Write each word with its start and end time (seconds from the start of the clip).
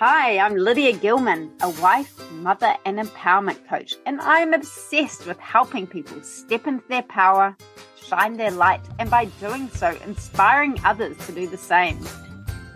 Hi, 0.00 0.38
I'm 0.38 0.54
Lydia 0.54 0.92
Gilman, 0.92 1.50
a 1.60 1.70
wife, 1.82 2.20
mother, 2.34 2.76
and 2.84 3.00
empowerment 3.00 3.66
coach, 3.68 3.96
and 4.06 4.20
I'm 4.20 4.54
obsessed 4.54 5.26
with 5.26 5.40
helping 5.40 5.88
people 5.88 6.22
step 6.22 6.68
into 6.68 6.86
their 6.86 7.02
power, 7.02 7.56
shine 8.00 8.36
their 8.36 8.52
light, 8.52 8.80
and 9.00 9.10
by 9.10 9.24
doing 9.40 9.68
so, 9.70 9.98
inspiring 10.06 10.78
others 10.84 11.16
to 11.26 11.32
do 11.32 11.48
the 11.48 11.56
same. 11.56 11.98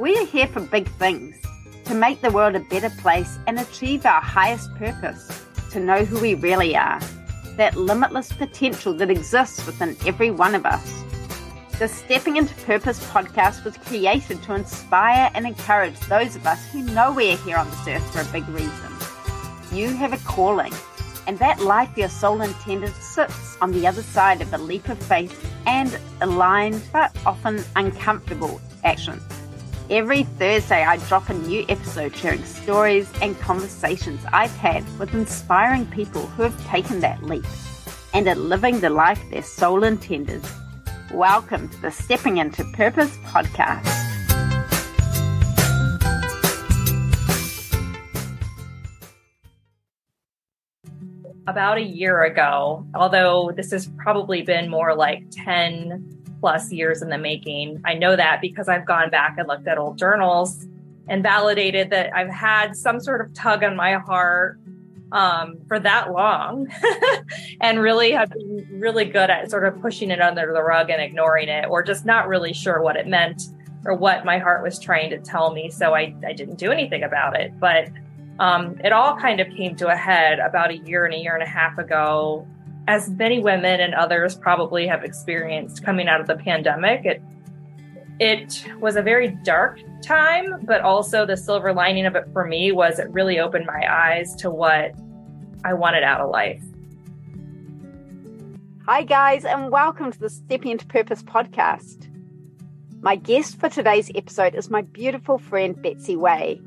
We 0.01 0.17
are 0.17 0.27
here 0.27 0.49
for 0.49 0.59
big 0.63 0.89
things 0.97 1.37
to 1.85 1.95
make 1.95 2.21
the 2.23 2.33
world 2.33 2.57
a 2.57 2.61
better 2.61 2.91
place 2.91 3.39
and 3.47 3.61
achieve 3.61 4.05
our 4.05 4.21
highest 4.21 4.75
purpose 4.75 5.47
to 5.71 5.79
know 5.79 6.05
who 6.05 6.21
we 6.21 6.35
really 6.35 6.75
are, 6.75 6.99
that 7.57 7.77
limitless 7.77 8.33
potential 8.33 8.95
that 8.95 9.11
exists 9.11 9.65
within 9.65 9.97
every 10.05 10.33
one 10.33 10.57
of 10.57 10.67
us. 10.67 11.05
The 11.79 11.89
Stepping 11.89 12.37
into 12.37 12.55
Purpose 12.67 13.03
podcast 13.07 13.65
was 13.65 13.77
created 13.77 14.41
to 14.45 14.55
inspire 14.55 15.31
and 15.35 15.47
encourage 15.47 15.99
those 16.01 16.37
of 16.37 16.47
us 16.47 16.65
who 16.71 16.83
know 16.83 17.13
we're 17.13 17.37
here 17.39 17.57
on 17.57 17.69
this 17.71 17.89
earth 17.89 18.13
for 18.13 18.21
a 18.21 18.33
big 18.33 18.49
reason. 18.51 18.93
You 19.73 19.89
have 19.97 20.13
a 20.13 20.19
calling, 20.19 20.73
and 21.27 21.39
that 21.39 21.61
life 21.61 21.97
your 21.97 22.09
soul 22.09 22.43
intended 22.43 22.95
sits 22.97 23.57
on 23.61 23.73
the 23.73 23.87
other 23.87 24.03
side 24.03 24.43
of 24.43 24.53
a 24.53 24.59
leap 24.59 24.89
of 24.91 24.99
faith 24.99 25.51
and 25.67 25.99
aligned 26.21 26.83
but 26.93 27.17
often 27.27 27.65
uncomfortable 27.75 28.61
action. 28.85 29.21
Every 29.91 30.23
Thursday, 30.23 30.85
I 30.85 30.99
drop 31.09 31.31
a 31.31 31.35
new 31.35 31.65
episode 31.69 32.15
sharing 32.15 32.45
stories 32.45 33.11
and 33.21 33.37
conversations 33.41 34.25
I've 34.33 34.55
had 34.57 34.85
with 34.99 35.15
inspiring 35.15 35.87
people 35.87 36.27
who 36.27 36.45
have 36.45 36.67
taken 36.69 37.01
that 37.01 37.25
leap 37.25 37.45
and 38.15 38.29
are 38.29 38.37
living 38.37 38.79
the 38.81 38.91
life 38.91 39.21
their 39.31 39.43
soul 39.43 39.83
intended. 39.83 40.43
Welcome 41.13 41.69
to 41.69 41.83
the 41.83 41.91
Stepping 41.91 42.39
into 42.39 42.65
Purpose 42.73 43.15
podcast. 43.19 43.87
About 51.47 51.77
a 51.77 51.83
year 51.83 52.23
ago, 52.23 52.87
although 52.95 53.53
this 53.55 53.73
has 53.73 53.91
probably 53.99 54.41
been 54.41 54.71
more 54.71 54.95
like 54.95 55.25
10 55.33 56.25
plus 56.41 56.73
years 56.73 57.03
in 57.03 57.11
the 57.11 57.19
making, 57.19 57.83
I 57.85 57.93
know 57.93 58.17
that 58.17 58.41
because 58.41 58.71
I've 58.71 58.87
gone 58.87 59.11
back 59.11 59.35
and 59.37 59.47
looked 59.47 59.69
at 59.69 59.77
old 59.77 59.99
journals 59.99 60.67
and 61.09 61.23
validated 61.23 61.91
that 61.91 62.17
I've 62.17 62.31
had 62.31 62.75
some 62.75 62.99
sort 63.01 63.21
of 63.21 63.35
tug 63.35 63.63
on 63.63 63.77
my 63.77 63.97
heart 63.97 64.59
um, 65.13 65.59
for 65.69 65.79
that 65.79 66.11
long 66.11 66.67
and 67.61 67.79
really 67.79 68.13
have 68.13 68.31
been 68.31 68.67
really 68.73 69.05
good 69.05 69.31
at 69.31 69.51
sort 69.51 69.67
of 69.67 69.81
pushing 69.81 70.11
it 70.11 70.21
under 70.21 70.53
the 70.53 70.63
rug 70.63 70.91
and 70.91 71.01
ignoring 71.01 71.49
it 71.49 71.67
or 71.69 71.83
just 71.83 72.05
not 72.05 72.27
really 72.27 72.53
sure 72.53 72.83
what 72.83 72.97
it 72.97 73.07
meant 73.07 73.43
or 73.85 73.95
what 73.95 74.25
my 74.25 74.39
heart 74.39 74.63
was 74.63 74.79
trying 74.79 75.11
to 75.11 75.19
tell 75.19 75.53
me. 75.53 75.71
So 75.71 75.95
I, 75.95 76.15
I 76.27 76.33
didn't 76.33 76.57
do 76.57 76.73
anything 76.73 77.03
about 77.03 77.39
it. 77.39 77.53
But 77.61 77.89
um, 78.39 78.81
it 78.83 78.93
all 78.93 79.17
kind 79.17 79.41
of 79.41 79.49
came 79.51 79.77
to 79.77 79.89
a 79.89 79.97
head 79.97 80.39
about 80.39 80.71
a 80.71 80.79
year 80.79 81.05
and 81.05 81.15
a 81.15 81.19
year 81.19 81.35
and 81.35 81.43
a 81.43 81.49
half 81.49 81.77
ago. 81.79 82.47
As 82.89 83.11
many 83.11 83.39
women 83.39 83.81
and 83.81 83.95
others 83.95 84.35
probably 84.35 84.87
have 84.87 85.05
experienced 85.05 85.85
coming 85.85 86.09
out 86.09 86.21
of 86.21 86.27
the 86.27 86.37
pandemic, 86.37 87.05
it 87.05 87.23
it 88.23 88.65
was 88.79 88.95
a 88.95 89.03
very 89.03 89.37
dark 89.43 89.81
time, 90.01 90.65
but 90.65 90.81
also 90.81 91.27
the 91.27 91.37
silver 91.37 91.73
lining 91.73 92.07
of 92.07 92.15
it 92.15 92.25
for 92.33 92.47
me 92.47 92.71
was 92.71 93.01
it 93.01 93.11
really 93.11 93.41
opened 93.41 93.67
my 93.67 93.85
eyes 93.93 94.37
to 94.37 94.49
what 94.49 94.93
I 95.65 95.75
wanted 95.75 96.05
out 96.05 96.21
of 96.21 96.31
life. 96.31 96.63
Hi, 98.87 99.03
guys, 99.03 99.45
and 99.45 99.73
welcome 99.73 100.13
to 100.13 100.19
the 100.21 100.31
Stepping 100.31 100.71
into 100.71 100.87
Purpose 100.87 101.25
podcast. 101.25 102.09
My 103.01 103.17
guest 103.17 103.59
for 103.59 103.69
today's 103.69 104.09
episode 104.15 104.55
is 104.55 104.71
my 104.71 104.83
beautiful 104.83 105.39
friend, 105.39 105.83
Betsy 105.83 106.15
Way. 106.15 106.61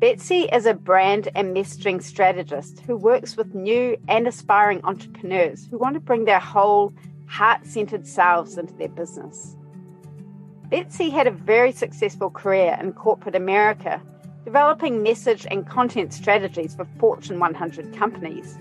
Betsy 0.00 0.48
is 0.52 0.66
a 0.66 0.74
brand 0.74 1.28
and 1.36 1.56
messaging 1.56 2.02
strategist 2.02 2.80
who 2.80 2.96
works 2.96 3.36
with 3.36 3.54
new 3.54 3.96
and 4.08 4.26
aspiring 4.26 4.80
entrepreneurs 4.82 5.68
who 5.70 5.78
want 5.78 5.94
to 5.94 6.00
bring 6.00 6.24
their 6.24 6.40
whole 6.40 6.92
heart 7.28 7.64
centered 7.64 8.04
selves 8.04 8.58
into 8.58 8.74
their 8.74 8.88
business. 8.88 9.55
Betsy 10.68 11.10
had 11.10 11.28
a 11.28 11.30
very 11.30 11.70
successful 11.70 12.28
career 12.28 12.76
in 12.80 12.92
corporate 12.92 13.36
America, 13.36 14.02
developing 14.44 15.00
message 15.00 15.46
and 15.48 15.68
content 15.68 16.12
strategies 16.12 16.74
for 16.74 16.84
Fortune 16.98 17.38
100 17.38 17.96
companies. 17.96 18.58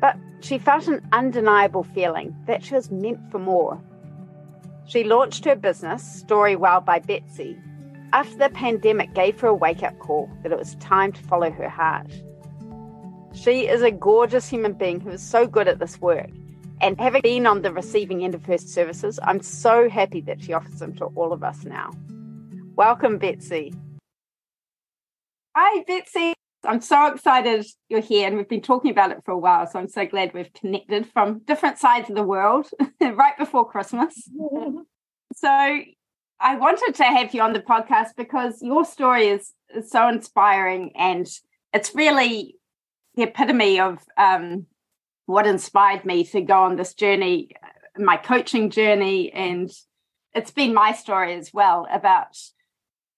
But 0.00 0.16
she 0.40 0.58
felt 0.58 0.88
an 0.88 1.06
undeniable 1.12 1.84
feeling 1.84 2.34
that 2.46 2.64
she 2.64 2.74
was 2.74 2.90
meant 2.90 3.30
for 3.30 3.38
more. 3.38 3.80
She 4.86 5.04
launched 5.04 5.44
her 5.44 5.54
business, 5.54 6.24
Storywell 6.24 6.84
by 6.84 6.98
Betsy, 6.98 7.56
after 8.12 8.36
the 8.36 8.48
pandemic 8.48 9.14
gave 9.14 9.38
her 9.40 9.48
a 9.48 9.54
wake 9.54 9.84
up 9.84 9.96
call 10.00 10.28
that 10.42 10.50
it 10.50 10.58
was 10.58 10.74
time 10.76 11.12
to 11.12 11.22
follow 11.22 11.50
her 11.50 11.68
heart. 11.68 12.10
She 13.34 13.68
is 13.68 13.82
a 13.82 13.90
gorgeous 13.92 14.48
human 14.48 14.72
being 14.72 14.98
who 14.98 15.10
is 15.10 15.22
so 15.22 15.46
good 15.46 15.68
at 15.68 15.78
this 15.78 16.00
work 16.00 16.30
and 16.80 17.00
having 17.00 17.22
been 17.22 17.46
on 17.46 17.62
the 17.62 17.72
receiving 17.72 18.24
end 18.24 18.34
of 18.34 18.44
her 18.44 18.58
services, 18.58 19.18
I'm 19.22 19.40
so 19.40 19.88
happy 19.88 20.20
that 20.22 20.42
she 20.42 20.52
offers 20.52 20.78
them 20.78 20.94
to 20.96 21.06
all 21.16 21.32
of 21.32 21.42
us 21.42 21.64
now. 21.64 21.92
Welcome, 22.76 23.18
Betsy. 23.18 23.74
Hi, 25.54 25.82
Betsy. 25.86 26.34
I'm 26.64 26.80
so 26.80 27.06
excited 27.06 27.64
you're 27.88 28.00
here, 28.00 28.26
and 28.26 28.36
we've 28.36 28.48
been 28.48 28.60
talking 28.60 28.90
about 28.90 29.10
it 29.10 29.22
for 29.24 29.30
a 29.30 29.38
while. 29.38 29.66
So 29.66 29.78
I'm 29.78 29.88
so 29.88 30.04
glad 30.04 30.34
we've 30.34 30.52
connected 30.52 31.06
from 31.06 31.38
different 31.40 31.78
sides 31.78 32.10
of 32.10 32.16
the 32.16 32.22
world 32.22 32.68
right 33.00 33.38
before 33.38 33.68
Christmas. 33.68 34.14
so 35.34 35.48
I 35.48 36.56
wanted 36.56 36.94
to 36.96 37.04
have 37.04 37.32
you 37.34 37.40
on 37.40 37.52
the 37.54 37.60
podcast 37.60 38.10
because 38.16 38.60
your 38.60 38.84
story 38.84 39.28
is, 39.28 39.52
is 39.74 39.90
so 39.90 40.08
inspiring, 40.08 40.92
and 40.96 41.26
it's 41.72 41.94
really 41.94 42.56
the 43.14 43.22
epitome 43.22 43.80
of 43.80 43.98
um, 44.18 44.66
what 45.26 45.46
inspired 45.46 46.04
me 46.04 46.24
to 46.24 46.40
go 46.40 46.62
on 46.62 46.76
this 46.76 46.94
journey, 46.94 47.50
my 47.98 48.16
coaching 48.16 48.70
journey. 48.70 49.32
And 49.32 49.70
it's 50.34 50.52
been 50.52 50.72
my 50.72 50.92
story 50.92 51.34
as 51.34 51.52
well 51.52 51.86
about 51.92 52.38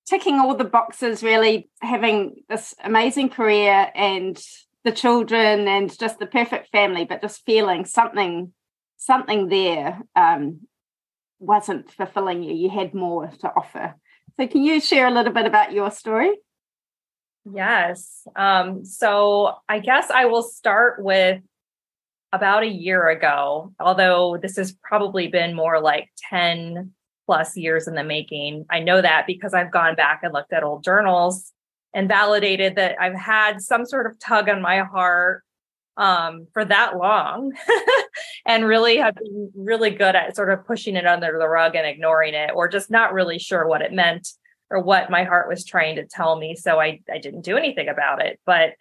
ticking 0.08 0.41
all 0.41 0.54
the 0.54 0.64
boxes, 0.64 1.22
really 1.22 1.70
having 1.80 2.36
this 2.48 2.74
amazing 2.82 3.28
career 3.28 3.92
and 3.94 4.42
the 4.84 4.92
children 4.92 5.69
and 5.69 5.96
just 5.96 6.19
the 6.19 6.26
perfect 6.26 6.70
family, 6.70 7.04
but 7.04 7.20
just 7.20 7.44
feeling 7.44 7.84
something, 7.84 8.52
something 8.96 9.48
there 9.48 10.00
um, 10.16 10.60
wasn't 11.38 11.90
fulfilling 11.90 12.42
you. 12.42 12.54
You 12.54 12.70
had 12.70 12.94
more 12.94 13.30
to 13.40 13.48
offer. 13.54 13.96
So, 14.40 14.46
can 14.46 14.62
you 14.62 14.80
share 14.80 15.08
a 15.08 15.10
little 15.10 15.32
bit 15.32 15.46
about 15.46 15.72
your 15.72 15.90
story? 15.90 16.30
Yes. 17.52 18.26
Um, 18.36 18.84
so, 18.84 19.56
I 19.69 19.80
guess 19.80 20.10
I 20.10 20.26
will 20.26 20.42
start 20.42 21.02
with 21.02 21.42
about 22.33 22.62
a 22.62 22.69
year 22.69 23.09
ago, 23.09 23.72
although 23.81 24.39
this 24.41 24.56
has 24.56 24.77
probably 24.83 25.28
been 25.28 25.55
more 25.55 25.81
like 25.81 26.11
10 26.31 26.93
plus 27.27 27.56
years 27.56 27.87
in 27.89 27.94
the 27.94 28.05
making. 28.05 28.66
I 28.71 28.81
know 28.81 29.00
that 29.00 29.27
because 29.27 29.55
I've 29.55 29.71
gone 29.71 29.94
back 29.94 30.21
and 30.22 30.33
looked 30.33 30.53
at 30.53 30.62
old 30.62 30.83
journals 30.84 31.53
and 31.94 32.09
validated 32.09 32.77
that 32.77 33.00
I've 33.00 33.15
had 33.15 33.61
some 33.61 33.84
sort 33.87 34.06
of 34.06 34.19
tug 34.19 34.49
on 34.49 34.62
my 34.62 34.81
heart 34.81 35.43
um, 35.97 36.47
for 36.53 36.65
that 36.65 36.97
long 36.97 37.53
and 38.47 38.65
really 38.65 38.99
have 38.99 39.17
been 39.17 39.50
really 39.55 39.91
good 39.91 40.15
at 40.15 40.37
sort 40.37 40.50
of 40.50 40.67
pushing 40.67 40.97
it 40.97 41.06
under 41.06 41.37
the 41.38 41.49
rug 41.49 41.75
and 41.75 41.87
ignoring 41.87 42.34
it 42.34 42.50
or 42.55 42.69
just 42.69 42.91
not 42.91 43.12
really 43.12 43.38
sure 43.38 43.67
what 43.67 43.83
it 43.83 43.93
meant 43.93 44.28
or 44.71 44.81
what 44.81 45.11
my 45.11 45.25
heart 45.25 45.49
was 45.49 45.65
trying 45.65 45.97
to 45.97 46.06
tell 46.06 46.37
me. 46.37 46.55
So 46.55 46.81
I, 46.81 47.00
I 47.12 47.19
didn't 47.19 47.43
do 47.43 47.56
anything 47.56 47.88
about 47.88 48.25
it. 48.25 48.38
But 48.47 48.75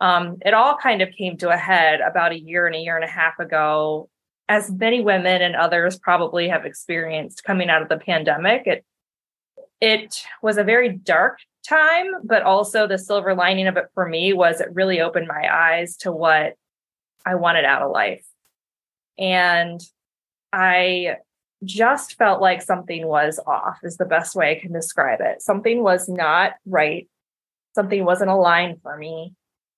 um, 0.00 0.38
it 0.44 0.54
all 0.54 0.76
kind 0.76 1.02
of 1.02 1.10
came 1.12 1.36
to 1.38 1.50
a 1.50 1.56
head 1.56 2.00
about 2.00 2.32
a 2.32 2.38
year 2.38 2.66
and 2.66 2.74
a 2.74 2.80
year 2.80 2.96
and 2.96 3.04
a 3.04 3.08
half 3.08 3.38
ago. 3.38 4.08
As 4.48 4.70
many 4.70 5.00
women 5.00 5.40
and 5.40 5.56
others 5.56 5.98
probably 5.98 6.48
have 6.48 6.66
experienced 6.66 7.44
coming 7.44 7.70
out 7.70 7.82
of 7.82 7.88
the 7.88 7.96
pandemic, 7.96 8.66
it 8.66 8.84
it 9.80 10.24
was 10.42 10.56
a 10.56 10.64
very 10.64 10.90
dark 10.90 11.38
time, 11.66 12.06
but 12.24 12.42
also 12.42 12.86
the 12.86 12.98
silver 12.98 13.34
lining 13.34 13.66
of 13.66 13.76
it 13.76 13.86
for 13.94 14.08
me 14.08 14.32
was 14.32 14.60
it 14.60 14.72
really 14.72 15.00
opened 15.00 15.28
my 15.28 15.48
eyes 15.50 15.96
to 15.98 16.12
what 16.12 16.54
I 17.26 17.34
wanted 17.34 17.64
out 17.64 17.82
of 17.82 17.90
life. 17.90 18.24
And 19.18 19.80
I 20.52 21.16
just 21.64 22.16
felt 22.16 22.40
like 22.40 22.62
something 22.62 23.06
was 23.06 23.40
off, 23.46 23.78
is 23.82 23.96
the 23.96 24.04
best 24.04 24.36
way 24.36 24.52
I 24.52 24.60
can 24.60 24.72
describe 24.72 25.20
it. 25.22 25.42
Something 25.42 25.82
was 25.82 26.08
not 26.08 26.52
right. 26.66 27.08
Something 27.74 28.04
wasn't 28.04 28.30
aligned 28.30 28.82
for 28.82 28.96
me. 28.96 29.34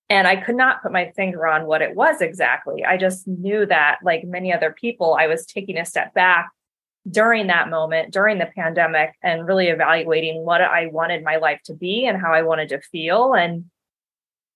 And 0.08 0.29
I 0.29 0.37
could 0.37 0.56
not 0.56 0.82
put 0.82 0.93
my 0.93 1.11
finger 1.17 1.47
on 1.47 1.67
what 1.67 1.82
it 1.82 1.97
was 1.97 2.20
exactly. 2.20 2.85
I 2.85 2.97
just 2.97 3.26
knew 3.26 3.67
that, 3.67 3.99
like 4.05 4.25
many 4.25 4.53
other 4.53 4.73
people, 4.73 5.17
I 5.19 5.26
was 5.26 5.44
taking 5.44 5.79
a 5.79 5.85
step 5.85 6.14
back 6.14 6.50
during 7.08 7.49
that 7.49 7.70
moment, 7.70 8.12
during 8.12 8.38
the 8.38 8.47
pandemic, 8.47 9.14
and 9.23 9.47
really 9.47 9.69
evaluating 9.69 10.44
what 10.44 10.61
I 10.61 10.87
wanted 10.87 11.25
my 11.25 11.37
life 11.37 11.61
to 11.64 11.75
be 11.75 12.06
and 12.06 12.20
how 12.20 12.32
I 12.32 12.43
wanted 12.43 12.69
to 12.70 12.81
feel. 12.81 13.35
And 13.35 13.64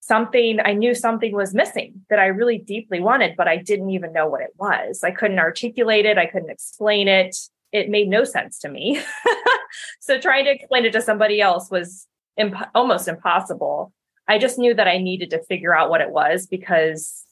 something, 0.01 0.59
I 0.63 0.73
knew 0.73 0.93
something 0.93 1.33
was 1.33 1.53
missing 1.53 2.05
that 2.09 2.19
I 2.19 2.27
really 2.27 2.57
deeply 2.57 2.99
wanted, 2.99 3.35
but 3.37 3.47
I 3.47 3.57
didn't 3.57 3.91
even 3.91 4.13
know 4.13 4.27
what 4.27 4.41
it 4.41 4.53
was. 4.57 5.03
I 5.03 5.11
couldn't 5.11 5.39
articulate 5.39 6.05
it, 6.05 6.17
I 6.17 6.25
couldn't 6.25 6.49
explain 6.49 7.07
it. 7.07 7.35
It 7.71 7.89
made 7.89 8.09
no 8.09 8.25
sense 8.25 8.59
to 8.59 8.69
me. 8.69 9.01
so 10.01 10.19
trying 10.19 10.45
to 10.45 10.51
explain 10.51 10.85
it 10.85 10.91
to 10.93 11.01
somebody 11.01 11.39
else 11.39 11.71
was 11.71 12.07
imp- 12.35 12.69
almost 12.75 13.07
impossible. 13.07 13.93
I 14.27 14.37
just 14.37 14.57
knew 14.57 14.73
that 14.73 14.87
I 14.87 14.97
needed 14.97 15.31
to 15.31 15.43
figure 15.43 15.75
out 15.75 15.89
what 15.89 16.01
it 16.01 16.11
was 16.11 16.47
because 16.47 17.25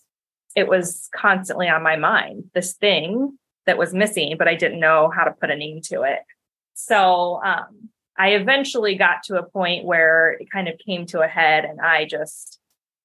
it 0.55 0.67
was 0.67 1.09
constantly 1.15 1.67
on 1.67 1.83
my 1.83 1.95
mind, 1.95 2.45
this 2.53 2.73
thing 2.73 3.37
that 3.65 3.77
was 3.77 3.93
missing, 3.93 4.35
but 4.37 4.47
I 4.47 4.55
didn't 4.55 4.79
know 4.79 5.11
how 5.15 5.23
to 5.23 5.31
put 5.31 5.51
a 5.51 5.55
name 5.55 5.81
to 5.85 6.01
it. 6.01 6.19
So 6.73 7.39
um, 7.43 7.89
I 8.17 8.29
eventually 8.29 8.95
got 8.95 9.23
to 9.25 9.37
a 9.37 9.43
point 9.43 9.85
where 9.85 10.31
it 10.39 10.49
kind 10.51 10.67
of 10.67 10.79
came 10.79 11.05
to 11.07 11.21
a 11.21 11.27
head, 11.27 11.65
and 11.65 11.79
I 11.79 12.05
just 12.05 12.59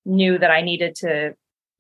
knew 0.04 0.38
that 0.38 0.50
I 0.50 0.62
needed 0.62 0.94
to 0.96 1.34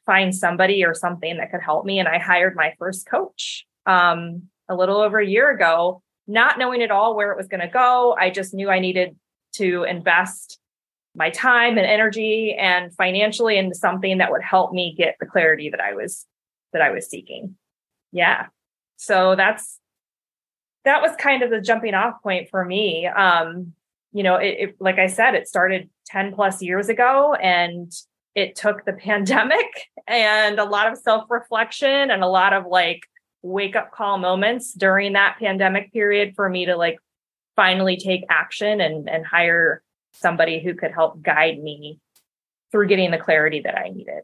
find 0.06 0.34
somebody 0.34 0.84
or 0.84 0.94
something 0.94 1.38
that 1.38 1.50
could 1.50 1.62
help 1.62 1.84
me. 1.84 1.98
And 1.98 2.08
I 2.08 2.18
hired 2.18 2.54
my 2.54 2.74
first 2.78 3.06
coach 3.06 3.66
um, 3.86 4.44
a 4.68 4.74
little 4.74 4.98
over 4.98 5.18
a 5.18 5.26
year 5.26 5.50
ago, 5.50 6.02
not 6.26 6.58
knowing 6.58 6.82
at 6.82 6.90
all 6.90 7.16
where 7.16 7.32
it 7.32 7.36
was 7.36 7.48
going 7.48 7.60
to 7.60 7.68
go. 7.68 8.14
I 8.18 8.30
just 8.30 8.54
knew 8.54 8.70
I 8.70 8.80
needed 8.80 9.16
to 9.54 9.84
invest 9.84 10.58
my 11.14 11.30
time 11.30 11.78
and 11.78 11.86
energy 11.86 12.56
and 12.58 12.92
financially 12.94 13.56
into 13.56 13.74
something 13.74 14.18
that 14.18 14.30
would 14.30 14.42
help 14.42 14.72
me 14.72 14.94
get 14.96 15.16
the 15.20 15.26
clarity 15.26 15.70
that 15.70 15.80
I 15.80 15.94
was 15.94 16.26
that 16.72 16.82
I 16.82 16.90
was 16.90 17.08
seeking. 17.08 17.56
Yeah. 18.12 18.46
So 18.96 19.36
that's 19.36 19.78
that 20.84 21.00
was 21.00 21.12
kind 21.18 21.42
of 21.42 21.50
the 21.50 21.60
jumping 21.60 21.94
off 21.94 22.22
point 22.22 22.48
for 22.50 22.64
me. 22.64 23.06
Um, 23.06 23.72
you 24.12 24.22
know, 24.22 24.36
it, 24.36 24.56
it 24.58 24.76
like 24.80 24.98
I 24.98 25.06
said, 25.06 25.34
it 25.34 25.48
started 25.48 25.88
10 26.06 26.34
plus 26.34 26.62
years 26.62 26.88
ago 26.88 27.34
and 27.34 27.92
it 28.34 28.56
took 28.56 28.84
the 28.84 28.92
pandemic 29.04 29.66
and 30.06 30.58
a 30.58 30.64
lot 30.64 30.90
of 30.90 30.98
self-reflection 30.98 32.10
and 32.10 32.22
a 32.22 32.28
lot 32.28 32.52
of 32.52 32.66
like 32.66 33.00
wake 33.42 33.76
up 33.76 33.92
call 33.92 34.18
moments 34.18 34.72
during 34.72 35.12
that 35.12 35.36
pandemic 35.38 35.92
period 35.92 36.32
for 36.34 36.48
me 36.48 36.66
to 36.66 36.76
like 36.76 36.98
finally 37.56 37.96
take 37.96 38.24
action 38.30 38.80
and 38.80 39.08
and 39.08 39.24
hire 39.24 39.82
somebody 40.14 40.62
who 40.62 40.74
could 40.74 40.92
help 40.92 41.22
guide 41.22 41.58
me 41.58 41.98
through 42.70 42.88
getting 42.88 43.10
the 43.10 43.18
clarity 43.18 43.60
that 43.60 43.78
I 43.78 43.88
needed. 43.88 44.22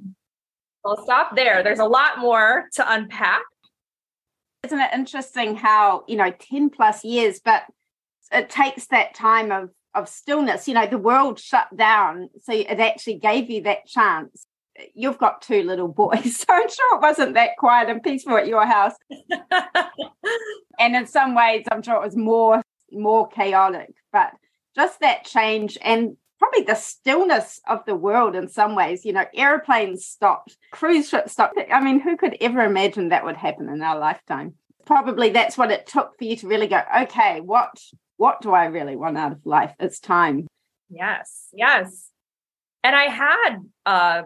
I'll 0.85 1.03
stop 1.03 1.37
there. 1.37 1.63
There's 1.63 1.79
a 1.79 1.85
lot 1.85 2.19
more 2.19 2.67
to 2.75 2.93
unpack. 2.93 3.43
Isn't 4.65 4.81
it 4.81 4.91
interesting 4.95 5.57
how, 5.57 6.05
you 6.09 6.17
know, 6.17 6.31
10 6.31 6.71
plus 6.71 7.05
years, 7.05 7.41
but 7.45 7.65
it 8.33 8.51
takes 8.51 8.87
that 8.87 9.15
time 9.15 9.53
of 9.53 9.71
of 9.95 10.09
stillness. 10.09 10.69
You 10.69 10.75
know, 10.75 10.87
the 10.87 10.99
world 10.99 11.39
shut 11.39 11.75
down. 11.77 12.31
So 12.43 12.53
it 12.53 12.79
actually 12.79 13.19
gave 13.19 13.51
you 13.51 13.63
that 13.63 13.87
chance. 13.87 14.47
You've 14.95 15.19
got 15.19 15.43
two 15.43 15.63
little 15.63 15.89
boys, 15.89 16.37
so 16.41 16.47
I'm 16.49 16.69
sure 16.69 16.97
it 16.97 17.03
wasn't 17.03 17.35
that 17.35 17.57
quiet 17.59 17.91
and 17.91 18.03
peaceful 18.03 18.37
at 18.37 18.47
your 18.47 18.65
house. 18.65 18.95
and 20.79 20.97
in 20.97 21.07
some 21.07 21.35
ways, 21.35 21.67
I'm 21.71 21.83
sure 21.83 21.97
it 21.97 22.05
was 22.05 22.17
more 22.17 22.63
more 22.93 23.29
chaotic. 23.29 23.93
But 24.13 24.33
just 24.81 25.01
that 25.01 25.25
change 25.25 25.77
and 25.83 26.17
probably 26.39 26.63
the 26.63 26.75
stillness 26.75 27.61
of 27.69 27.85
the 27.85 27.95
world 27.95 28.35
in 28.35 28.49
some 28.49 28.75
ways. 28.75 29.05
You 29.05 29.13
know, 29.13 29.27
airplanes 29.35 30.07
stopped, 30.07 30.57
cruise 30.71 31.09
ships 31.11 31.33
stopped. 31.33 31.59
I 31.71 31.81
mean, 31.83 32.01
who 32.01 32.17
could 32.17 32.37
ever 32.41 32.63
imagine 32.63 33.11
that 33.11 33.25
would 33.25 33.37
happen 33.37 33.69
in 33.69 33.83
our 33.83 33.99
lifetime? 33.99 34.55
Probably 34.87 35.31
that's 35.31 35.59
what 35.59 35.71
it 35.71 35.87
took 35.87 36.17
for 36.19 36.25
you 36.25 36.37
to 36.37 36.49
really 36.49 36.67
go, 36.67 36.81
okay, 37.03 37.41
what 37.41 37.71
what 38.17 38.41
do 38.41 38.53
I 38.53 38.67
really 38.67 38.97
want 38.97 39.19
out 39.19 39.33
of 39.33 39.45
life? 39.45 39.75
It's 39.79 40.01
time. 40.01 40.47
Yes, 40.89 41.49
yes. 41.53 42.09
And 42.83 42.97
I 42.97 43.05
had 43.05 43.57
a 43.87 44.25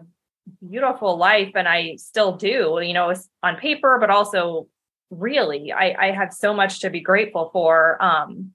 beautiful 0.69 1.17
life 1.17 1.53
and 1.55 1.67
I 1.69 1.97
still 1.97 2.37
do, 2.37 2.81
you 2.83 2.93
know, 2.93 3.13
on 3.43 3.57
paper, 3.57 3.99
but 4.01 4.11
also 4.11 4.69
really, 5.11 5.73
I, 5.73 5.95
I 5.99 6.11
have 6.13 6.33
so 6.33 6.55
much 6.55 6.81
to 6.81 6.91
be 6.91 7.01
grateful 7.01 7.51
for. 7.53 8.03
Um, 8.03 8.53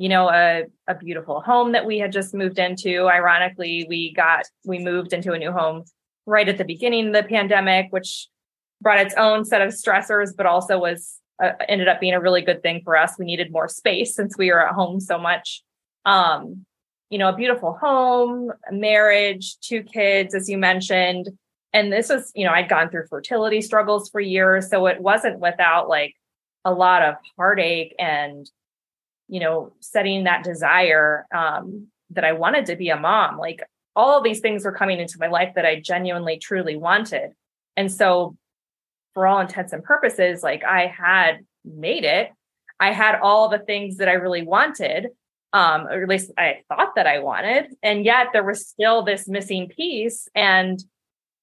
you 0.00 0.08
know, 0.08 0.30
a, 0.30 0.62
a 0.88 0.94
beautiful 0.94 1.42
home 1.42 1.72
that 1.72 1.84
we 1.84 1.98
had 1.98 2.10
just 2.10 2.32
moved 2.32 2.58
into. 2.58 3.06
Ironically, 3.06 3.84
we 3.86 4.14
got, 4.14 4.46
we 4.64 4.78
moved 4.78 5.12
into 5.12 5.32
a 5.32 5.38
new 5.38 5.52
home 5.52 5.84
right 6.24 6.48
at 6.48 6.56
the 6.56 6.64
beginning 6.64 7.08
of 7.08 7.12
the 7.12 7.22
pandemic, 7.22 7.88
which 7.90 8.26
brought 8.80 8.98
its 8.98 9.14
own 9.18 9.44
set 9.44 9.60
of 9.60 9.74
stressors, 9.74 10.34
but 10.34 10.46
also 10.46 10.78
was 10.78 11.18
uh, 11.42 11.50
ended 11.68 11.86
up 11.86 12.00
being 12.00 12.14
a 12.14 12.20
really 12.20 12.40
good 12.40 12.62
thing 12.62 12.80
for 12.82 12.96
us. 12.96 13.16
We 13.18 13.26
needed 13.26 13.52
more 13.52 13.68
space 13.68 14.14
since 14.14 14.38
we 14.38 14.50
were 14.50 14.66
at 14.66 14.74
home 14.74 15.00
so 15.00 15.18
much. 15.18 15.62
Um, 16.06 16.64
you 17.10 17.18
know, 17.18 17.28
a 17.28 17.36
beautiful 17.36 17.74
home, 17.74 18.52
a 18.70 18.72
marriage, 18.72 19.58
two 19.60 19.82
kids, 19.82 20.34
as 20.34 20.48
you 20.48 20.56
mentioned. 20.56 21.28
And 21.74 21.92
this 21.92 22.08
was, 22.08 22.32
you 22.34 22.46
know, 22.46 22.52
I'd 22.52 22.70
gone 22.70 22.88
through 22.88 23.08
fertility 23.10 23.60
struggles 23.60 24.08
for 24.08 24.20
years. 24.22 24.70
So 24.70 24.86
it 24.86 24.98
wasn't 24.98 25.40
without 25.40 25.90
like 25.90 26.14
a 26.64 26.72
lot 26.72 27.02
of 27.02 27.16
heartache 27.36 27.94
and 27.98 28.50
you 29.30 29.40
know, 29.40 29.72
setting 29.80 30.24
that 30.24 30.44
desire 30.44 31.26
um, 31.34 31.86
that 32.10 32.24
I 32.24 32.32
wanted 32.32 32.66
to 32.66 32.76
be 32.76 32.90
a 32.90 32.98
mom. 32.98 33.38
Like 33.38 33.62
all 33.94 34.20
these 34.20 34.40
things 34.40 34.64
were 34.64 34.72
coming 34.72 34.98
into 34.98 35.18
my 35.18 35.28
life 35.28 35.54
that 35.54 35.64
I 35.64 35.80
genuinely, 35.80 36.38
truly 36.38 36.76
wanted. 36.76 37.32
And 37.76 37.90
so, 37.90 38.36
for 39.14 39.26
all 39.26 39.40
intents 39.40 39.72
and 39.72 39.82
purposes, 39.82 40.42
like 40.42 40.64
I 40.64 40.86
had 40.86 41.44
made 41.64 42.04
it. 42.04 42.30
I 42.78 42.92
had 42.92 43.18
all 43.20 43.48
the 43.48 43.58
things 43.58 43.96
that 43.96 44.08
I 44.08 44.12
really 44.12 44.42
wanted, 44.42 45.08
um, 45.52 45.86
or 45.86 46.02
at 46.02 46.08
least 46.08 46.30
I 46.38 46.62
thought 46.68 46.94
that 46.94 47.06
I 47.06 47.18
wanted. 47.18 47.74
And 47.82 48.04
yet 48.04 48.28
there 48.32 48.44
was 48.44 48.66
still 48.66 49.02
this 49.02 49.28
missing 49.28 49.68
piece. 49.68 50.28
And 50.34 50.82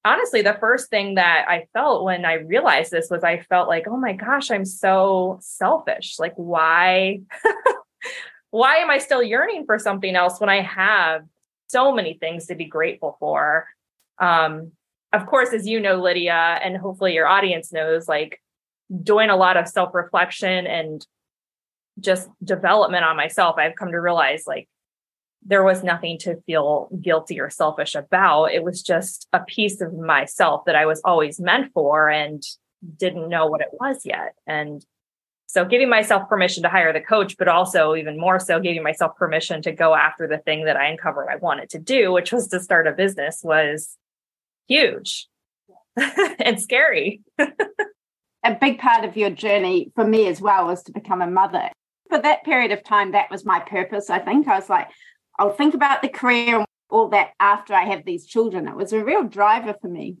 honestly, 0.04 0.42
the 0.42 0.56
first 0.58 0.88
thing 0.90 1.16
that 1.16 1.44
I 1.48 1.66
felt 1.74 2.04
when 2.04 2.24
I 2.24 2.34
realized 2.34 2.90
this 2.90 3.08
was 3.10 3.22
I 3.22 3.40
felt 3.40 3.68
like, 3.68 3.86
oh 3.86 3.96
my 3.96 4.14
gosh, 4.14 4.50
I'm 4.50 4.64
so 4.64 5.38
selfish. 5.40 6.18
Like, 6.18 6.34
why? 6.36 7.20
Why 8.50 8.76
am 8.76 8.90
I 8.90 8.98
still 8.98 9.22
yearning 9.22 9.64
for 9.66 9.78
something 9.78 10.14
else 10.16 10.40
when 10.40 10.48
I 10.48 10.62
have 10.62 11.22
so 11.68 11.92
many 11.92 12.14
things 12.14 12.46
to 12.46 12.54
be 12.54 12.64
grateful 12.64 13.16
for? 13.20 13.66
Um, 14.18 14.72
of 15.12 15.26
course, 15.26 15.52
as 15.52 15.66
you 15.66 15.80
know, 15.80 16.00
Lydia, 16.00 16.58
and 16.62 16.76
hopefully 16.76 17.14
your 17.14 17.26
audience 17.26 17.72
knows, 17.72 18.08
like 18.08 18.40
doing 19.02 19.30
a 19.30 19.36
lot 19.36 19.56
of 19.56 19.68
self 19.68 19.94
reflection 19.94 20.66
and 20.66 21.06
just 22.00 22.28
development 22.42 23.04
on 23.04 23.16
myself, 23.16 23.56
I've 23.58 23.76
come 23.76 23.92
to 23.92 24.00
realize 24.00 24.44
like 24.46 24.68
there 25.44 25.64
was 25.64 25.82
nothing 25.82 26.18
to 26.18 26.40
feel 26.42 26.88
guilty 27.00 27.40
or 27.40 27.50
selfish 27.50 27.94
about. 27.94 28.46
It 28.46 28.62
was 28.62 28.82
just 28.82 29.28
a 29.32 29.40
piece 29.40 29.80
of 29.80 29.94
myself 29.94 30.64
that 30.66 30.76
I 30.76 30.86
was 30.86 31.00
always 31.04 31.40
meant 31.40 31.72
for 31.72 32.10
and 32.10 32.42
didn't 32.96 33.28
know 33.28 33.46
what 33.46 33.60
it 33.60 33.68
was 33.72 34.04
yet. 34.04 34.34
And 34.46 34.84
so 35.48 35.64
giving 35.64 35.88
myself 35.88 36.28
permission 36.28 36.62
to 36.62 36.68
hire 36.68 36.92
the 36.92 37.00
coach, 37.00 37.38
but 37.38 37.48
also 37.48 37.94
even 37.94 38.20
more 38.20 38.38
so 38.38 38.60
giving 38.60 38.82
myself 38.82 39.16
permission 39.16 39.62
to 39.62 39.72
go 39.72 39.94
after 39.94 40.28
the 40.28 40.36
thing 40.36 40.66
that 40.66 40.76
I 40.76 40.88
uncovered 40.88 41.28
I 41.30 41.36
wanted 41.36 41.70
to 41.70 41.78
do, 41.78 42.12
which 42.12 42.32
was 42.32 42.48
to 42.48 42.60
start 42.60 42.86
a 42.86 42.92
business 42.92 43.40
was 43.42 43.96
huge 44.66 45.26
and 45.96 46.60
scary. 46.60 47.22
a 47.38 48.54
big 48.60 48.78
part 48.78 49.06
of 49.06 49.16
your 49.16 49.30
journey 49.30 49.90
for 49.94 50.06
me 50.06 50.26
as 50.26 50.38
well 50.38 50.66
was 50.66 50.82
to 50.82 50.92
become 50.92 51.22
a 51.22 51.26
mother. 51.26 51.70
For 52.10 52.20
that 52.20 52.44
period 52.44 52.70
of 52.70 52.84
time, 52.84 53.12
that 53.12 53.30
was 53.30 53.46
my 53.46 53.58
purpose. 53.60 54.10
I 54.10 54.18
think 54.18 54.48
I 54.48 54.56
was 54.56 54.68
like, 54.68 54.88
I'll 55.38 55.54
think 55.54 55.72
about 55.72 56.02
the 56.02 56.08
career 56.10 56.58
and 56.58 56.66
all 56.90 57.08
that 57.08 57.30
after 57.40 57.72
I 57.72 57.86
have 57.86 58.04
these 58.04 58.26
children. 58.26 58.68
It 58.68 58.76
was 58.76 58.92
a 58.92 59.02
real 59.02 59.24
driver 59.24 59.74
for 59.80 59.88
me, 59.88 60.18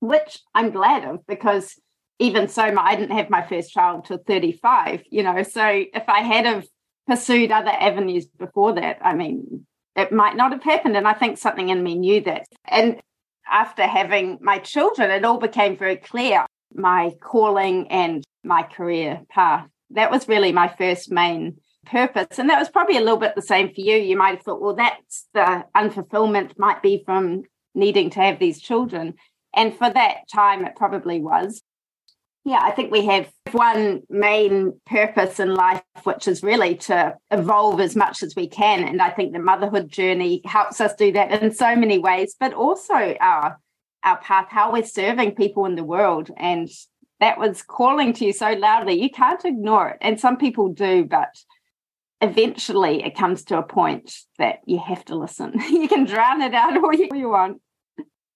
which 0.00 0.40
I'm 0.54 0.70
glad 0.70 1.04
of 1.04 1.26
because 1.26 1.80
even 2.20 2.48
so, 2.48 2.62
I 2.62 2.94
didn't 2.94 3.16
have 3.16 3.30
my 3.30 3.44
first 3.46 3.72
child 3.72 4.04
till 4.04 4.18
35, 4.18 5.02
you 5.10 5.22
know. 5.22 5.42
So 5.42 5.66
if 5.66 6.06
I 6.06 6.20
had 6.20 6.44
have 6.44 6.66
pursued 7.06 7.50
other 7.50 7.70
avenues 7.70 8.26
before 8.26 8.74
that, 8.74 8.98
I 9.02 9.14
mean, 9.14 9.66
it 9.96 10.12
might 10.12 10.36
not 10.36 10.52
have 10.52 10.62
happened. 10.62 10.96
And 10.96 11.08
I 11.08 11.14
think 11.14 11.38
something 11.38 11.70
in 11.70 11.82
me 11.82 11.94
knew 11.94 12.20
that. 12.20 12.46
And 12.66 13.00
after 13.50 13.86
having 13.86 14.38
my 14.42 14.58
children, 14.58 15.10
it 15.10 15.24
all 15.24 15.38
became 15.38 15.78
very 15.78 15.96
clear 15.96 16.44
my 16.74 17.12
calling 17.22 17.88
and 17.88 18.22
my 18.44 18.62
career 18.62 19.22
path. 19.30 19.66
That 19.90 20.10
was 20.10 20.28
really 20.28 20.52
my 20.52 20.68
first 20.68 21.10
main 21.10 21.56
purpose. 21.86 22.38
And 22.38 22.50
that 22.50 22.58
was 22.58 22.68
probably 22.68 22.98
a 22.98 23.00
little 23.00 23.16
bit 23.16 23.34
the 23.34 23.42
same 23.42 23.68
for 23.68 23.80
you. 23.80 23.96
You 23.96 24.16
might 24.16 24.36
have 24.36 24.42
thought, 24.42 24.60
well, 24.60 24.74
that's 24.74 25.26
the 25.32 25.64
unfulfillment 25.74 26.58
might 26.58 26.82
be 26.82 27.02
from 27.04 27.44
needing 27.74 28.10
to 28.10 28.20
have 28.20 28.38
these 28.38 28.60
children. 28.60 29.14
And 29.54 29.74
for 29.76 29.90
that 29.90 30.28
time, 30.32 30.66
it 30.66 30.76
probably 30.76 31.20
was. 31.20 31.62
Yeah, 32.44 32.60
I 32.62 32.70
think 32.70 32.90
we 32.90 33.04
have 33.04 33.30
one 33.52 34.02
main 34.08 34.80
purpose 34.86 35.40
in 35.40 35.54
life, 35.54 35.82
which 36.04 36.26
is 36.26 36.42
really 36.42 36.74
to 36.76 37.14
evolve 37.30 37.80
as 37.80 37.94
much 37.94 38.22
as 38.22 38.34
we 38.34 38.48
can. 38.48 38.82
And 38.82 39.02
I 39.02 39.10
think 39.10 39.32
the 39.32 39.38
motherhood 39.38 39.90
journey 39.90 40.40
helps 40.46 40.80
us 40.80 40.94
do 40.94 41.12
that 41.12 41.42
in 41.42 41.52
so 41.52 41.76
many 41.76 41.98
ways, 41.98 42.34
but 42.38 42.54
also 42.54 43.14
our 43.20 43.58
our 44.02 44.18
path, 44.18 44.46
how 44.48 44.72
we're 44.72 44.82
serving 44.82 45.34
people 45.34 45.66
in 45.66 45.74
the 45.74 45.84
world. 45.84 46.30
And 46.38 46.70
that 47.20 47.38
was 47.38 47.62
calling 47.62 48.14
to 48.14 48.24
you 48.24 48.32
so 48.32 48.52
loudly. 48.52 49.00
You 49.00 49.10
can't 49.10 49.44
ignore 49.44 49.90
it. 49.90 49.98
And 50.00 50.18
some 50.18 50.38
people 50.38 50.72
do, 50.72 51.04
but 51.04 51.28
eventually 52.20 53.04
it 53.04 53.14
comes 53.14 53.44
to 53.44 53.58
a 53.58 53.62
point 53.62 54.14
that 54.38 54.60
you 54.66 54.78
have 54.78 55.04
to 55.06 55.16
listen. 55.16 55.52
you 55.70 55.88
can 55.88 56.04
drown 56.04 56.40
it 56.42 56.54
out 56.54 56.82
all 56.82 56.94
you 56.94 57.28
want. 57.28 57.60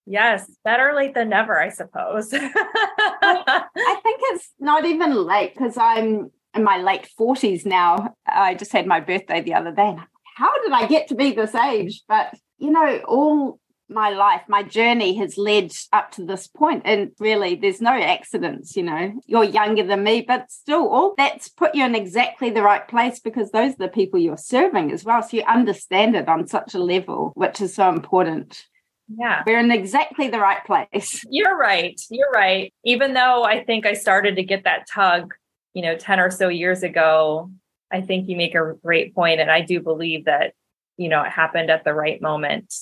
Yes, 0.05 0.51
better 0.63 0.93
late 0.95 1.15
than 1.15 1.29
never, 1.29 1.59
I 1.59 1.69
suppose. 1.69 2.31
I 2.33 3.99
think 4.03 4.19
it's 4.23 4.49
not 4.59 4.85
even 4.85 5.13
late 5.15 5.53
because 5.55 5.77
I'm 5.77 6.31
in 6.53 6.63
my 6.63 6.77
late 6.77 7.09
40s 7.19 7.65
now. 7.65 8.13
I 8.27 8.53
just 8.53 8.71
had 8.71 8.85
my 8.85 8.99
birthday 8.99 9.41
the 9.41 9.55
other 9.55 9.71
day. 9.71 9.97
How 10.35 10.61
did 10.61 10.71
I 10.71 10.85
get 10.87 11.07
to 11.07 11.15
be 11.15 11.31
this 11.31 11.55
age? 11.55 12.03
But, 12.07 12.35
you 12.59 12.71
know, 12.71 12.97
all 13.07 13.59
my 13.87 14.09
life, 14.09 14.41
my 14.47 14.63
journey 14.63 15.15
has 15.17 15.37
led 15.37 15.71
up 15.93 16.11
to 16.11 16.25
this 16.25 16.47
point. 16.47 16.83
And 16.85 17.11
really, 17.19 17.55
there's 17.55 17.81
no 17.81 17.91
accidents, 17.91 18.75
you 18.75 18.83
know. 18.83 19.13
You're 19.25 19.43
younger 19.43 19.83
than 19.83 20.03
me, 20.03 20.21
but 20.21 20.51
still, 20.51 20.87
all 20.89 21.13
that's 21.17 21.49
put 21.49 21.73
you 21.73 21.83
in 21.83 21.95
exactly 21.95 22.49
the 22.49 22.63
right 22.63 22.87
place 22.87 23.19
because 23.19 23.51
those 23.51 23.73
are 23.73 23.77
the 23.79 23.87
people 23.87 24.19
you're 24.19 24.37
serving 24.37 24.91
as 24.91 25.03
well. 25.03 25.23
So 25.23 25.37
you 25.37 25.43
understand 25.43 26.15
it 26.15 26.27
on 26.27 26.47
such 26.47 26.73
a 26.73 26.79
level, 26.79 27.31
which 27.35 27.61
is 27.61 27.73
so 27.75 27.89
important. 27.89 28.65
Yeah. 29.07 29.43
We're 29.45 29.59
in 29.59 29.71
exactly 29.71 30.29
the 30.29 30.39
right 30.39 30.63
place. 30.65 31.23
You're 31.29 31.57
right. 31.57 31.99
You're 32.09 32.31
right. 32.31 32.73
Even 32.83 33.13
though 33.13 33.43
I 33.43 33.63
think 33.63 33.85
I 33.85 33.93
started 33.93 34.35
to 34.37 34.43
get 34.43 34.63
that 34.63 34.87
tug, 34.91 35.33
you 35.73 35.83
know, 35.83 35.95
10 35.95 36.19
or 36.19 36.31
so 36.31 36.47
years 36.47 36.83
ago, 36.83 37.51
I 37.91 38.01
think 38.01 38.27
you 38.27 38.35
make 38.35 38.55
a 38.55 38.73
great 38.83 39.13
point, 39.13 39.39
And 39.39 39.51
I 39.51 39.61
do 39.61 39.79
believe 39.79 40.25
that, 40.25 40.53
you 40.97 41.09
know, 41.09 41.21
it 41.21 41.31
happened 41.31 41.69
at 41.69 41.83
the 41.83 41.93
right 41.93 42.21
moment 42.21 42.73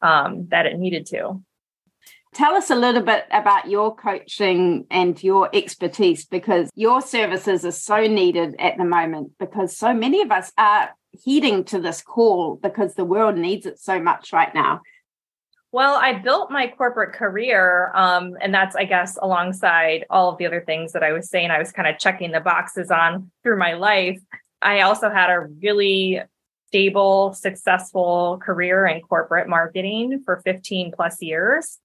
um, 0.00 0.48
that 0.50 0.66
it 0.66 0.78
needed 0.78 1.06
to. 1.06 1.42
Tell 2.32 2.54
us 2.54 2.70
a 2.70 2.76
little 2.76 3.02
bit 3.02 3.26
about 3.32 3.68
your 3.68 3.94
coaching 3.94 4.86
and 4.90 5.20
your 5.22 5.50
expertise 5.52 6.24
because 6.24 6.70
your 6.76 7.02
services 7.02 7.64
are 7.64 7.72
so 7.72 8.06
needed 8.06 8.54
at 8.60 8.78
the 8.78 8.84
moment 8.84 9.32
because 9.38 9.76
so 9.76 9.92
many 9.92 10.22
of 10.22 10.30
us 10.30 10.52
are 10.56 10.90
heeding 11.10 11.64
to 11.64 11.80
this 11.80 12.02
call 12.02 12.54
because 12.56 12.94
the 12.94 13.04
world 13.04 13.36
needs 13.36 13.66
it 13.66 13.80
so 13.80 14.00
much 14.00 14.32
right 14.32 14.54
now. 14.54 14.80
Well, 15.72 15.94
I 15.94 16.14
built 16.14 16.50
my 16.50 16.66
corporate 16.66 17.12
career, 17.12 17.92
um, 17.94 18.36
and 18.40 18.52
that's, 18.52 18.74
I 18.74 18.84
guess, 18.84 19.16
alongside 19.22 20.04
all 20.10 20.30
of 20.30 20.38
the 20.38 20.46
other 20.46 20.62
things 20.62 20.92
that 20.92 21.04
I 21.04 21.12
was 21.12 21.30
saying, 21.30 21.52
I 21.52 21.60
was 21.60 21.70
kind 21.70 21.86
of 21.86 21.98
checking 21.98 22.32
the 22.32 22.40
boxes 22.40 22.90
on 22.90 23.30
through 23.44 23.58
my 23.58 23.74
life. 23.74 24.20
I 24.60 24.80
also 24.80 25.10
had 25.10 25.30
a 25.30 25.46
really 25.62 26.20
stable, 26.66 27.32
successful 27.34 28.40
career 28.42 28.86
in 28.86 29.00
corporate 29.00 29.48
marketing 29.48 30.22
for 30.24 30.40
15 30.44 30.92
plus 30.92 31.22
years. 31.22 31.78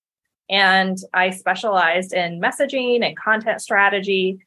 And 0.49 0.97
I 1.13 1.31
specialized 1.31 2.13
in 2.13 2.39
messaging 2.39 3.03
and 3.05 3.17
content 3.17 3.61
strategy. 3.61 4.39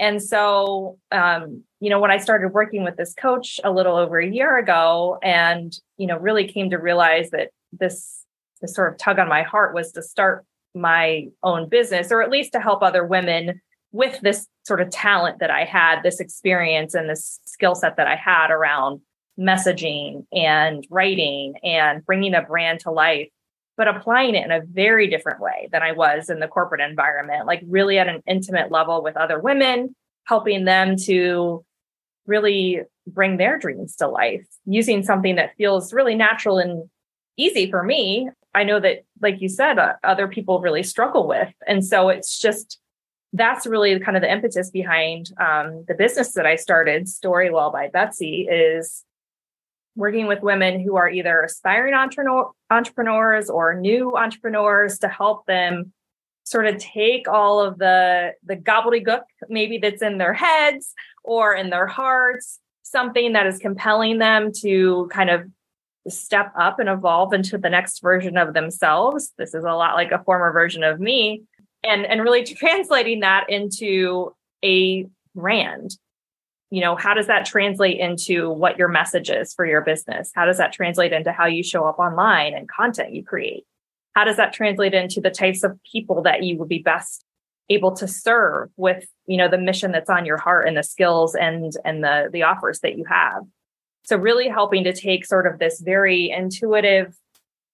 And 0.00 0.20
so, 0.20 0.98
um, 1.12 1.62
you 1.78 1.90
know, 1.90 2.00
when 2.00 2.10
I 2.10 2.18
started 2.18 2.48
working 2.48 2.82
with 2.82 2.96
this 2.96 3.14
coach 3.14 3.60
a 3.62 3.70
little 3.70 3.96
over 3.96 4.18
a 4.18 4.28
year 4.28 4.58
ago, 4.58 5.18
and, 5.22 5.72
you 5.96 6.08
know, 6.08 6.18
really 6.18 6.48
came 6.48 6.70
to 6.70 6.76
realize 6.76 7.30
that 7.30 7.50
this, 7.72 8.23
this 8.64 8.74
sort 8.74 8.92
of 8.92 8.98
tug 8.98 9.18
on 9.18 9.28
my 9.28 9.42
heart 9.42 9.74
was 9.74 9.92
to 9.92 10.02
start 10.02 10.44
my 10.74 11.28
own 11.42 11.68
business, 11.68 12.10
or 12.10 12.22
at 12.22 12.30
least 12.30 12.52
to 12.52 12.60
help 12.60 12.82
other 12.82 13.04
women 13.04 13.60
with 13.92 14.18
this 14.22 14.48
sort 14.64 14.80
of 14.80 14.90
talent 14.90 15.38
that 15.38 15.50
I 15.50 15.64
had, 15.64 16.02
this 16.02 16.18
experience 16.18 16.94
and 16.94 17.08
this 17.08 17.38
skill 17.44 17.74
set 17.74 17.96
that 17.96 18.08
I 18.08 18.16
had 18.16 18.50
around 18.50 19.00
messaging 19.38 20.24
and 20.32 20.84
writing 20.90 21.54
and 21.62 22.04
bringing 22.04 22.34
a 22.34 22.42
brand 22.42 22.80
to 22.80 22.90
life, 22.90 23.28
but 23.76 23.86
applying 23.86 24.34
it 24.34 24.44
in 24.44 24.50
a 24.50 24.62
very 24.64 25.08
different 25.08 25.40
way 25.40 25.68
than 25.70 25.82
I 25.82 25.92
was 25.92 26.30
in 26.30 26.40
the 26.40 26.48
corporate 26.48 26.80
environment, 26.80 27.46
like 27.46 27.62
really 27.68 27.98
at 27.98 28.08
an 28.08 28.22
intimate 28.26 28.72
level 28.72 29.02
with 29.02 29.16
other 29.16 29.38
women, 29.38 29.94
helping 30.24 30.64
them 30.64 30.96
to 31.04 31.64
really 32.26 32.80
bring 33.06 33.36
their 33.36 33.58
dreams 33.58 33.96
to 33.96 34.08
life 34.08 34.46
using 34.64 35.02
something 35.02 35.36
that 35.36 35.54
feels 35.56 35.92
really 35.92 36.14
natural 36.14 36.58
and 36.58 36.88
easy 37.36 37.70
for 37.70 37.82
me. 37.82 38.28
I 38.54 38.64
know 38.64 38.80
that, 38.80 39.04
like 39.20 39.40
you 39.40 39.48
said, 39.48 39.78
uh, 39.78 39.94
other 40.04 40.28
people 40.28 40.60
really 40.60 40.82
struggle 40.82 41.26
with. 41.26 41.52
And 41.66 41.84
so 41.84 42.08
it's 42.08 42.38
just, 42.38 42.78
that's 43.32 43.66
really 43.66 43.98
kind 43.98 44.16
of 44.16 44.22
the 44.22 44.30
impetus 44.30 44.70
behind 44.70 45.30
um, 45.40 45.84
the 45.88 45.94
business 45.94 46.32
that 46.32 46.46
I 46.46 46.56
started, 46.56 47.06
Storywell 47.06 47.72
by 47.72 47.88
Betsy, 47.88 48.46
is 48.48 49.04
working 49.96 50.26
with 50.26 50.42
women 50.42 50.80
who 50.80 50.96
are 50.96 51.08
either 51.08 51.42
aspiring 51.42 51.94
entre- 51.94 52.50
entrepreneurs 52.70 53.50
or 53.50 53.74
new 53.74 54.16
entrepreneurs 54.16 54.98
to 55.00 55.08
help 55.08 55.46
them 55.46 55.92
sort 56.44 56.66
of 56.66 56.78
take 56.78 57.26
all 57.26 57.60
of 57.60 57.78
the 57.78 58.32
the 58.44 58.56
gobbledygook 58.56 59.22
maybe 59.48 59.78
that's 59.78 60.02
in 60.02 60.18
their 60.18 60.34
heads 60.34 60.92
or 61.22 61.54
in 61.54 61.70
their 61.70 61.86
hearts 61.86 62.60
something 62.82 63.32
that 63.32 63.46
is 63.46 63.58
compelling 63.58 64.18
them 64.18 64.52
to 64.52 65.08
kind 65.10 65.30
of 65.30 65.48
step 66.08 66.52
up 66.58 66.78
and 66.78 66.88
evolve 66.88 67.32
into 67.32 67.58
the 67.58 67.70
next 67.70 68.00
version 68.00 68.36
of 68.36 68.54
themselves. 68.54 69.32
This 69.38 69.54
is 69.54 69.64
a 69.64 69.72
lot 69.72 69.94
like 69.94 70.12
a 70.12 70.22
former 70.22 70.52
version 70.52 70.82
of 70.82 71.00
me. 71.00 71.42
And 71.82 72.04
and 72.06 72.22
really 72.22 72.44
translating 72.54 73.20
that 73.20 73.48
into 73.48 74.34
a 74.64 75.06
brand. 75.34 75.96
You 76.70 76.80
know 76.80 76.96
how 76.96 77.14
does 77.14 77.28
that 77.28 77.46
translate 77.46 77.98
into 77.98 78.50
what 78.50 78.78
your 78.78 78.88
message 78.88 79.30
is 79.30 79.54
for 79.54 79.64
your 79.64 79.82
business? 79.82 80.32
How 80.34 80.44
does 80.44 80.58
that 80.58 80.72
translate 80.72 81.12
into 81.12 81.32
how 81.32 81.46
you 81.46 81.62
show 81.62 81.84
up 81.84 81.98
online 81.98 82.54
and 82.54 82.68
content 82.68 83.14
you 83.14 83.24
create? 83.24 83.64
How 84.14 84.24
does 84.24 84.36
that 84.36 84.52
translate 84.52 84.94
into 84.94 85.20
the 85.20 85.30
types 85.30 85.62
of 85.62 85.78
people 85.90 86.22
that 86.22 86.42
you 86.42 86.56
would 86.58 86.68
be 86.68 86.78
best 86.78 87.24
able 87.70 87.92
to 87.92 88.06
serve 88.06 88.70
with 88.76 89.06
you 89.26 89.36
know 89.36 89.48
the 89.48 89.58
mission 89.58 89.92
that's 89.92 90.10
on 90.10 90.26
your 90.26 90.36
heart 90.36 90.68
and 90.68 90.76
the 90.76 90.82
skills 90.82 91.34
and 91.34 91.72
and 91.84 92.04
the 92.04 92.28
the 92.32 92.42
offers 92.42 92.80
that 92.80 92.98
you 92.98 93.04
have 93.04 93.42
so 94.04 94.16
really 94.16 94.48
helping 94.48 94.84
to 94.84 94.92
take 94.92 95.24
sort 95.24 95.46
of 95.46 95.58
this 95.58 95.80
very 95.80 96.30
intuitive 96.30 97.16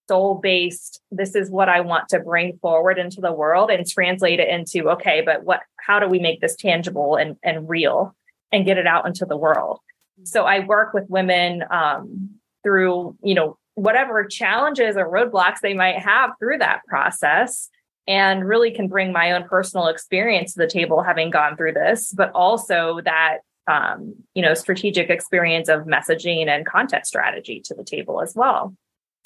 soul 0.09 0.35
based 0.35 1.01
this 1.11 1.35
is 1.35 1.51
what 1.51 1.69
i 1.69 1.81
want 1.81 2.09
to 2.09 2.19
bring 2.19 2.59
forward 2.59 2.99
into 2.99 3.21
the 3.21 3.33
world 3.33 3.71
and 3.71 3.89
translate 3.89 4.41
it 4.41 4.49
into 4.49 4.91
okay 4.91 5.23
but 5.25 5.45
what 5.45 5.61
how 5.79 6.01
do 6.01 6.09
we 6.09 6.19
make 6.19 6.41
this 6.41 6.57
tangible 6.57 7.17
and 7.17 7.37
and 7.45 7.69
real 7.69 8.15
and 8.53 8.65
get 8.65 8.79
it 8.79 8.87
out 8.87 9.07
into 9.07 9.25
the 9.25 9.37
world. 9.37 9.81
So 10.25 10.45
I 10.45 10.61
work 10.61 10.93
with 10.93 11.09
women 11.09 11.65
um, 11.71 12.31
through, 12.63 13.17
you 13.23 13.35
know, 13.35 13.59
whatever 13.75 14.25
challenges 14.25 14.97
or 14.97 15.09
roadblocks 15.09 15.61
they 15.63 15.75
might 15.75 15.99
have 15.99 16.31
through 16.39 16.59
that 16.59 16.81
process 16.87 17.71
and 18.07 18.47
really 18.47 18.73
can 18.73 18.89
bring 18.89 19.13
my 19.13 19.33
own 19.33 19.45
personal 19.45 19.87
experience 19.87 20.53
to 20.55 20.59
the 20.59 20.67
table 20.67 21.03
having 21.03 21.31
gone 21.31 21.57
through 21.57 21.73
this, 21.73 22.13
but 22.13 22.31
also 22.33 23.01
that 23.05 23.39
um, 23.71 24.15
you 24.35 24.43
know, 24.43 24.55
strategic 24.55 25.11
experience 25.11 25.69
of 25.69 25.83
messaging 25.83 26.49
and 26.49 26.67
content 26.67 27.07
strategy 27.07 27.63
to 27.67 27.75
the 27.75 27.85
table 27.85 28.21
as 28.21 28.35
well. 28.35 28.75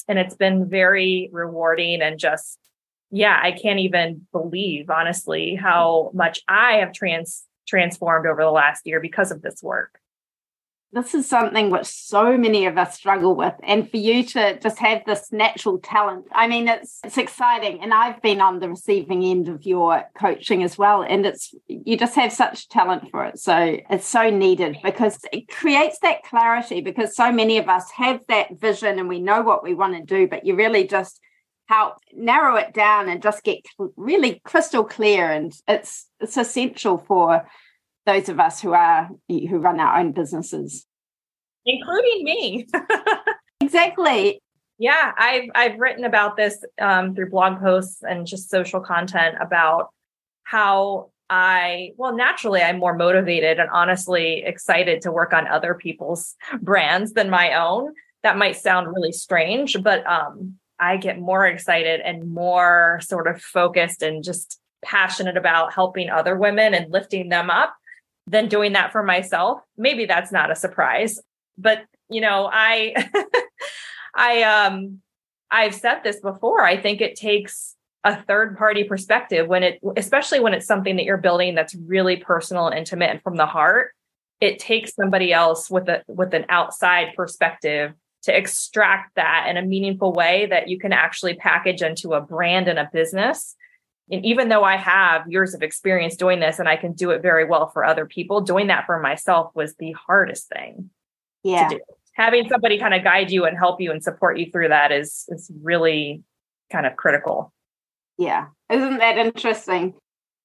And 0.06 0.18
it's 0.18 0.36
been 0.36 0.68
very 0.68 1.30
rewarding 1.32 2.02
and 2.02 2.18
just, 2.18 2.58
yeah, 3.10 3.38
I 3.42 3.52
can't 3.52 3.78
even 3.78 4.26
believe, 4.32 4.90
honestly, 4.90 5.54
how 5.54 6.10
much 6.12 6.42
I 6.46 6.74
have 6.74 6.92
trans 6.92 7.44
transformed 7.66 8.26
over 8.26 8.42
the 8.42 8.50
last 8.50 8.86
year 8.86 9.00
because 9.00 9.30
of 9.30 9.40
this 9.40 9.62
work. 9.62 9.98
This 10.94 11.12
is 11.12 11.28
something 11.28 11.70
which 11.70 11.86
so 11.86 12.38
many 12.38 12.66
of 12.66 12.78
us 12.78 12.94
struggle 12.94 13.34
with. 13.34 13.54
And 13.64 13.90
for 13.90 13.96
you 13.96 14.22
to 14.22 14.60
just 14.60 14.78
have 14.78 15.02
this 15.04 15.32
natural 15.32 15.78
talent, 15.78 16.26
I 16.30 16.46
mean, 16.46 16.68
it's 16.68 17.00
it's 17.02 17.18
exciting. 17.18 17.82
And 17.82 17.92
I've 17.92 18.22
been 18.22 18.40
on 18.40 18.60
the 18.60 18.68
receiving 18.68 19.24
end 19.24 19.48
of 19.48 19.66
your 19.66 20.04
coaching 20.16 20.62
as 20.62 20.78
well. 20.78 21.02
And 21.02 21.26
it's 21.26 21.52
you 21.66 21.96
just 21.96 22.14
have 22.14 22.32
such 22.32 22.68
talent 22.68 23.10
for 23.10 23.24
it. 23.24 23.40
So 23.40 23.78
it's 23.90 24.06
so 24.06 24.30
needed 24.30 24.78
because 24.84 25.18
it 25.32 25.48
creates 25.48 25.98
that 26.02 26.22
clarity 26.22 26.80
because 26.80 27.16
so 27.16 27.32
many 27.32 27.58
of 27.58 27.68
us 27.68 27.90
have 27.90 28.20
that 28.28 28.60
vision 28.60 29.00
and 29.00 29.08
we 29.08 29.20
know 29.20 29.42
what 29.42 29.64
we 29.64 29.74
want 29.74 29.96
to 29.96 30.02
do, 30.04 30.28
but 30.28 30.46
you 30.46 30.54
really 30.54 30.86
just 30.86 31.20
help 31.66 31.94
narrow 32.12 32.54
it 32.56 32.72
down 32.72 33.08
and 33.08 33.20
just 33.22 33.42
get 33.42 33.66
really 33.96 34.40
crystal 34.44 34.84
clear 34.84 35.32
and 35.32 35.52
it's 35.66 36.08
it's 36.20 36.36
essential 36.36 36.98
for 36.98 37.46
those 38.06 38.28
of 38.28 38.40
us 38.40 38.60
who 38.60 38.72
are 38.72 39.10
who 39.28 39.58
run 39.58 39.80
our 39.80 39.98
own 39.98 40.12
businesses. 40.12 40.86
Including 41.66 42.24
me. 42.24 42.66
Exactly. 43.60 44.40
Yeah 44.78 45.12
i've 45.16 45.48
i've 45.54 45.78
written 45.78 46.04
about 46.04 46.36
this 46.36 46.62
um, 46.80 47.14
through 47.14 47.30
blog 47.30 47.60
posts 47.60 48.02
and 48.02 48.26
just 48.26 48.50
social 48.50 48.80
content 48.80 49.36
about 49.40 49.88
how 50.42 51.10
i 51.30 51.92
well 51.96 52.14
naturally 52.14 52.60
i'm 52.60 52.78
more 52.78 52.94
motivated 52.94 53.58
and 53.58 53.70
honestly 53.70 54.42
excited 54.44 55.00
to 55.02 55.12
work 55.12 55.32
on 55.32 55.46
other 55.46 55.74
people's 55.74 56.34
brands 56.60 57.12
than 57.12 57.30
my 57.30 57.54
own. 57.54 57.94
That 58.22 58.36
might 58.36 58.56
sound 58.56 58.88
really 58.94 59.12
strange 59.12 59.82
but 59.82 60.06
um 60.06 60.58
I 60.78 60.96
get 60.96 61.20
more 61.20 61.46
excited 61.46 62.00
and 62.00 62.34
more 62.34 63.00
sort 63.02 63.28
of 63.28 63.40
focused 63.40 64.02
and 64.02 64.24
just 64.24 64.58
passionate 64.84 65.36
about 65.36 65.72
helping 65.72 66.10
other 66.10 66.36
women 66.36 66.74
and 66.74 66.92
lifting 66.92 67.28
them 67.28 67.48
up 67.48 67.74
than 68.26 68.48
doing 68.48 68.72
that 68.72 68.92
for 68.92 69.02
myself. 69.02 69.60
Maybe 69.76 70.06
that's 70.06 70.32
not 70.32 70.50
a 70.50 70.56
surprise, 70.56 71.20
but 71.58 71.84
you 72.08 72.20
know, 72.20 72.48
I 72.52 73.10
I 74.14 74.42
um 74.42 75.00
I've 75.50 75.74
said 75.74 76.00
this 76.02 76.20
before. 76.20 76.62
I 76.62 76.80
think 76.80 77.00
it 77.00 77.16
takes 77.16 77.76
a 78.04 78.22
third 78.22 78.58
party 78.58 78.84
perspective 78.84 79.48
when 79.48 79.62
it 79.62 79.80
especially 79.96 80.40
when 80.40 80.54
it's 80.54 80.66
something 80.66 80.96
that 80.96 81.04
you're 81.04 81.16
building 81.16 81.54
that's 81.54 81.74
really 81.74 82.16
personal 82.16 82.66
and 82.66 82.78
intimate 82.78 83.10
and 83.10 83.22
from 83.22 83.36
the 83.36 83.46
heart. 83.46 83.92
It 84.40 84.58
takes 84.58 84.94
somebody 84.94 85.32
else 85.32 85.70
with 85.70 85.88
a 85.88 86.02
with 86.06 86.34
an 86.34 86.46
outside 86.48 87.14
perspective 87.16 87.94
to 88.24 88.36
extract 88.36 89.14
that 89.16 89.46
in 89.48 89.56
a 89.56 89.62
meaningful 89.62 90.12
way 90.12 90.46
that 90.46 90.68
you 90.68 90.78
can 90.78 90.92
actually 90.92 91.34
package 91.34 91.82
into 91.82 92.14
a 92.14 92.20
brand 92.20 92.68
and 92.68 92.78
a 92.78 92.88
business. 92.92 93.54
And 94.10 94.24
even 94.24 94.48
though 94.48 94.64
I 94.64 94.76
have 94.76 95.30
years 95.30 95.54
of 95.54 95.62
experience 95.62 96.16
doing 96.16 96.40
this 96.40 96.58
and 96.58 96.68
I 96.68 96.76
can 96.76 96.92
do 96.92 97.10
it 97.10 97.22
very 97.22 97.44
well 97.44 97.68
for 97.68 97.84
other 97.84 98.06
people, 98.06 98.40
doing 98.40 98.66
that 98.66 98.86
for 98.86 98.98
myself 99.00 99.50
was 99.54 99.74
the 99.76 99.92
hardest 99.92 100.48
thing 100.48 100.90
yeah. 101.42 101.68
to 101.68 101.76
do. 101.76 101.80
having 102.12 102.48
somebody 102.48 102.78
kind 102.78 102.94
of 102.94 103.02
guide 103.02 103.30
you 103.30 103.44
and 103.44 103.56
help 103.56 103.80
you 103.80 103.90
and 103.90 104.02
support 104.02 104.38
you 104.38 104.50
through 104.50 104.68
that 104.68 104.92
is 104.92 105.24
is 105.28 105.50
really 105.62 106.22
kind 106.70 106.86
of 106.86 106.96
critical. 106.96 107.52
Yeah. 108.18 108.46
Isn't 108.70 108.98
that 108.98 109.18
interesting? 109.18 109.94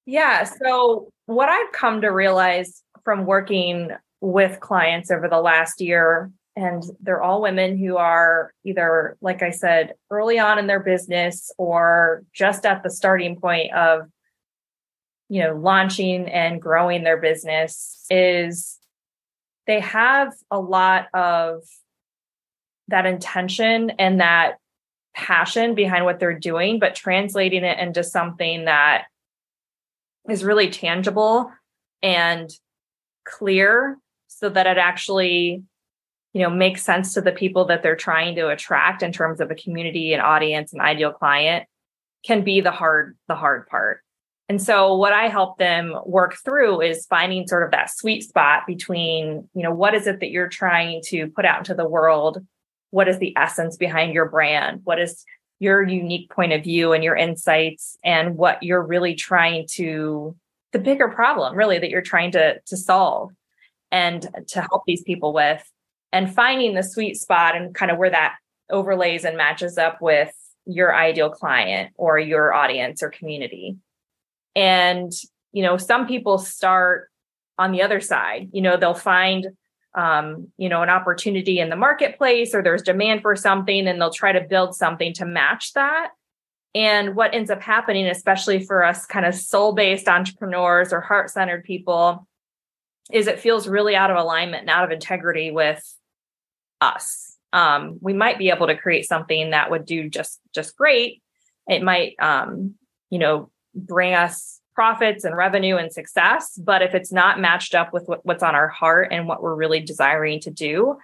Yeah. 0.06 0.44
So 0.44 1.10
what 1.26 1.48
I've 1.48 1.72
come 1.72 2.00
to 2.00 2.08
realize 2.08 2.82
from 3.04 3.26
working 3.26 3.90
with 4.20 4.60
clients 4.60 5.10
over 5.10 5.28
the 5.28 5.40
last 5.40 5.80
year 5.80 6.30
and 6.56 6.82
they're 7.00 7.22
all 7.22 7.42
women 7.42 7.78
who 7.78 7.96
are 7.96 8.52
either 8.64 9.16
like 9.20 9.42
i 9.42 9.50
said 9.50 9.94
early 10.10 10.38
on 10.38 10.58
in 10.58 10.66
their 10.66 10.80
business 10.80 11.52
or 11.58 12.24
just 12.32 12.66
at 12.66 12.82
the 12.82 12.90
starting 12.90 13.36
point 13.36 13.72
of 13.72 14.08
you 15.28 15.42
know 15.42 15.54
launching 15.54 16.28
and 16.28 16.60
growing 16.60 17.04
their 17.04 17.20
business 17.20 18.04
is 18.10 18.78
they 19.66 19.80
have 19.80 20.32
a 20.50 20.58
lot 20.58 21.06
of 21.14 21.62
that 22.88 23.06
intention 23.06 23.90
and 23.98 24.20
that 24.20 24.56
passion 25.14 25.74
behind 25.74 26.04
what 26.04 26.18
they're 26.18 26.38
doing 26.38 26.78
but 26.78 26.94
translating 26.94 27.64
it 27.64 27.78
into 27.78 28.02
something 28.02 28.64
that 28.64 29.04
is 30.28 30.44
really 30.44 30.68
tangible 30.70 31.52
and 32.02 32.50
clear 33.24 33.96
so 34.28 34.48
that 34.48 34.66
it 34.66 34.78
actually 34.78 35.62
you 36.32 36.42
know 36.42 36.50
make 36.50 36.78
sense 36.78 37.14
to 37.14 37.20
the 37.20 37.32
people 37.32 37.64
that 37.66 37.82
they're 37.82 37.96
trying 37.96 38.34
to 38.36 38.48
attract 38.48 39.02
in 39.02 39.12
terms 39.12 39.40
of 39.40 39.50
a 39.50 39.54
community 39.54 40.12
and 40.12 40.22
audience 40.22 40.72
and 40.72 40.80
ideal 40.80 41.12
client 41.12 41.66
can 42.24 42.44
be 42.44 42.60
the 42.60 42.70
hard 42.70 43.16
the 43.28 43.34
hard 43.34 43.66
part. 43.66 44.00
And 44.48 44.60
so 44.60 44.96
what 44.96 45.12
i 45.12 45.28
help 45.28 45.58
them 45.58 45.94
work 46.04 46.36
through 46.44 46.80
is 46.80 47.06
finding 47.06 47.46
sort 47.46 47.62
of 47.62 47.70
that 47.70 47.90
sweet 47.90 48.22
spot 48.22 48.66
between 48.66 49.48
you 49.54 49.62
know 49.62 49.72
what 49.72 49.94
is 49.94 50.06
it 50.06 50.20
that 50.20 50.30
you're 50.30 50.48
trying 50.48 51.02
to 51.06 51.28
put 51.28 51.44
out 51.44 51.58
into 51.58 51.74
the 51.74 51.88
world? 51.88 52.44
What 52.90 53.08
is 53.08 53.18
the 53.18 53.36
essence 53.36 53.76
behind 53.76 54.12
your 54.12 54.28
brand? 54.28 54.80
What 54.84 55.00
is 55.00 55.24
your 55.60 55.82
unique 55.82 56.30
point 56.30 56.52
of 56.52 56.64
view 56.64 56.92
and 56.92 57.04
your 57.04 57.14
insights 57.14 57.96
and 58.02 58.36
what 58.36 58.62
you're 58.62 58.82
really 58.82 59.14
trying 59.14 59.66
to 59.72 60.34
the 60.72 60.78
bigger 60.78 61.08
problem 61.08 61.56
really 61.56 61.78
that 61.78 61.90
you're 61.90 62.00
trying 62.00 62.32
to 62.32 62.58
to 62.66 62.76
solve 62.76 63.30
and 63.92 64.28
to 64.48 64.60
help 64.60 64.84
these 64.86 65.02
people 65.02 65.32
with 65.32 65.62
and 66.12 66.34
finding 66.34 66.74
the 66.74 66.82
sweet 66.82 67.16
spot 67.16 67.56
and 67.56 67.74
kind 67.74 67.90
of 67.90 67.98
where 67.98 68.10
that 68.10 68.36
overlays 68.70 69.24
and 69.24 69.36
matches 69.36 69.78
up 69.78 70.00
with 70.00 70.32
your 70.66 70.94
ideal 70.94 71.30
client 71.30 71.92
or 71.96 72.18
your 72.18 72.52
audience 72.52 73.02
or 73.02 73.10
community. 73.10 73.76
And, 74.54 75.12
you 75.52 75.62
know, 75.62 75.76
some 75.76 76.06
people 76.06 76.38
start 76.38 77.08
on 77.58 77.72
the 77.72 77.82
other 77.82 78.00
side, 78.00 78.48
you 78.52 78.62
know, 78.62 78.76
they'll 78.76 78.94
find, 78.94 79.48
um, 79.94 80.48
you 80.56 80.68
know, 80.68 80.82
an 80.82 80.88
opportunity 80.88 81.60
in 81.60 81.68
the 81.68 81.76
marketplace 81.76 82.54
or 82.54 82.62
there's 82.62 82.82
demand 82.82 83.22
for 83.22 83.36
something 83.36 83.86
and 83.86 84.00
they'll 84.00 84.12
try 84.12 84.32
to 84.32 84.40
build 84.40 84.74
something 84.74 85.12
to 85.14 85.26
match 85.26 85.72
that. 85.74 86.10
And 86.74 87.16
what 87.16 87.34
ends 87.34 87.50
up 87.50 87.60
happening, 87.60 88.06
especially 88.06 88.64
for 88.64 88.84
us 88.84 89.04
kind 89.04 89.26
of 89.26 89.34
soul 89.34 89.72
based 89.72 90.08
entrepreneurs 90.08 90.92
or 90.92 91.00
heart 91.00 91.30
centered 91.30 91.64
people, 91.64 92.26
is 93.12 93.26
it 93.26 93.40
feels 93.40 93.68
really 93.68 93.96
out 93.96 94.10
of 94.10 94.16
alignment 94.16 94.62
and 94.62 94.70
out 94.70 94.84
of 94.84 94.92
integrity 94.92 95.50
with 95.50 95.82
us. 96.80 97.36
Um, 97.52 97.98
we 98.00 98.12
might 98.12 98.38
be 98.38 98.50
able 98.50 98.68
to 98.68 98.76
create 98.76 99.06
something 99.06 99.50
that 99.50 99.70
would 99.70 99.84
do 99.84 100.08
just 100.08 100.40
just 100.54 100.76
great. 100.76 101.22
It 101.68 101.82
might, 101.82 102.14
um, 102.20 102.74
you 103.10 103.18
know, 103.18 103.50
bring 103.74 104.14
us 104.14 104.60
profits 104.74 105.24
and 105.24 105.36
revenue 105.36 105.76
and 105.76 105.92
success. 105.92 106.56
But 106.56 106.82
if 106.82 106.94
it's 106.94 107.12
not 107.12 107.40
matched 107.40 107.74
up 107.74 107.92
with 107.92 108.04
what, 108.06 108.24
what's 108.24 108.42
on 108.42 108.54
our 108.54 108.68
heart 108.68 109.08
and 109.10 109.26
what 109.26 109.42
we're 109.42 109.54
really 109.54 109.80
desiring 109.80 110.40
to 110.40 110.50
do, 110.50 110.96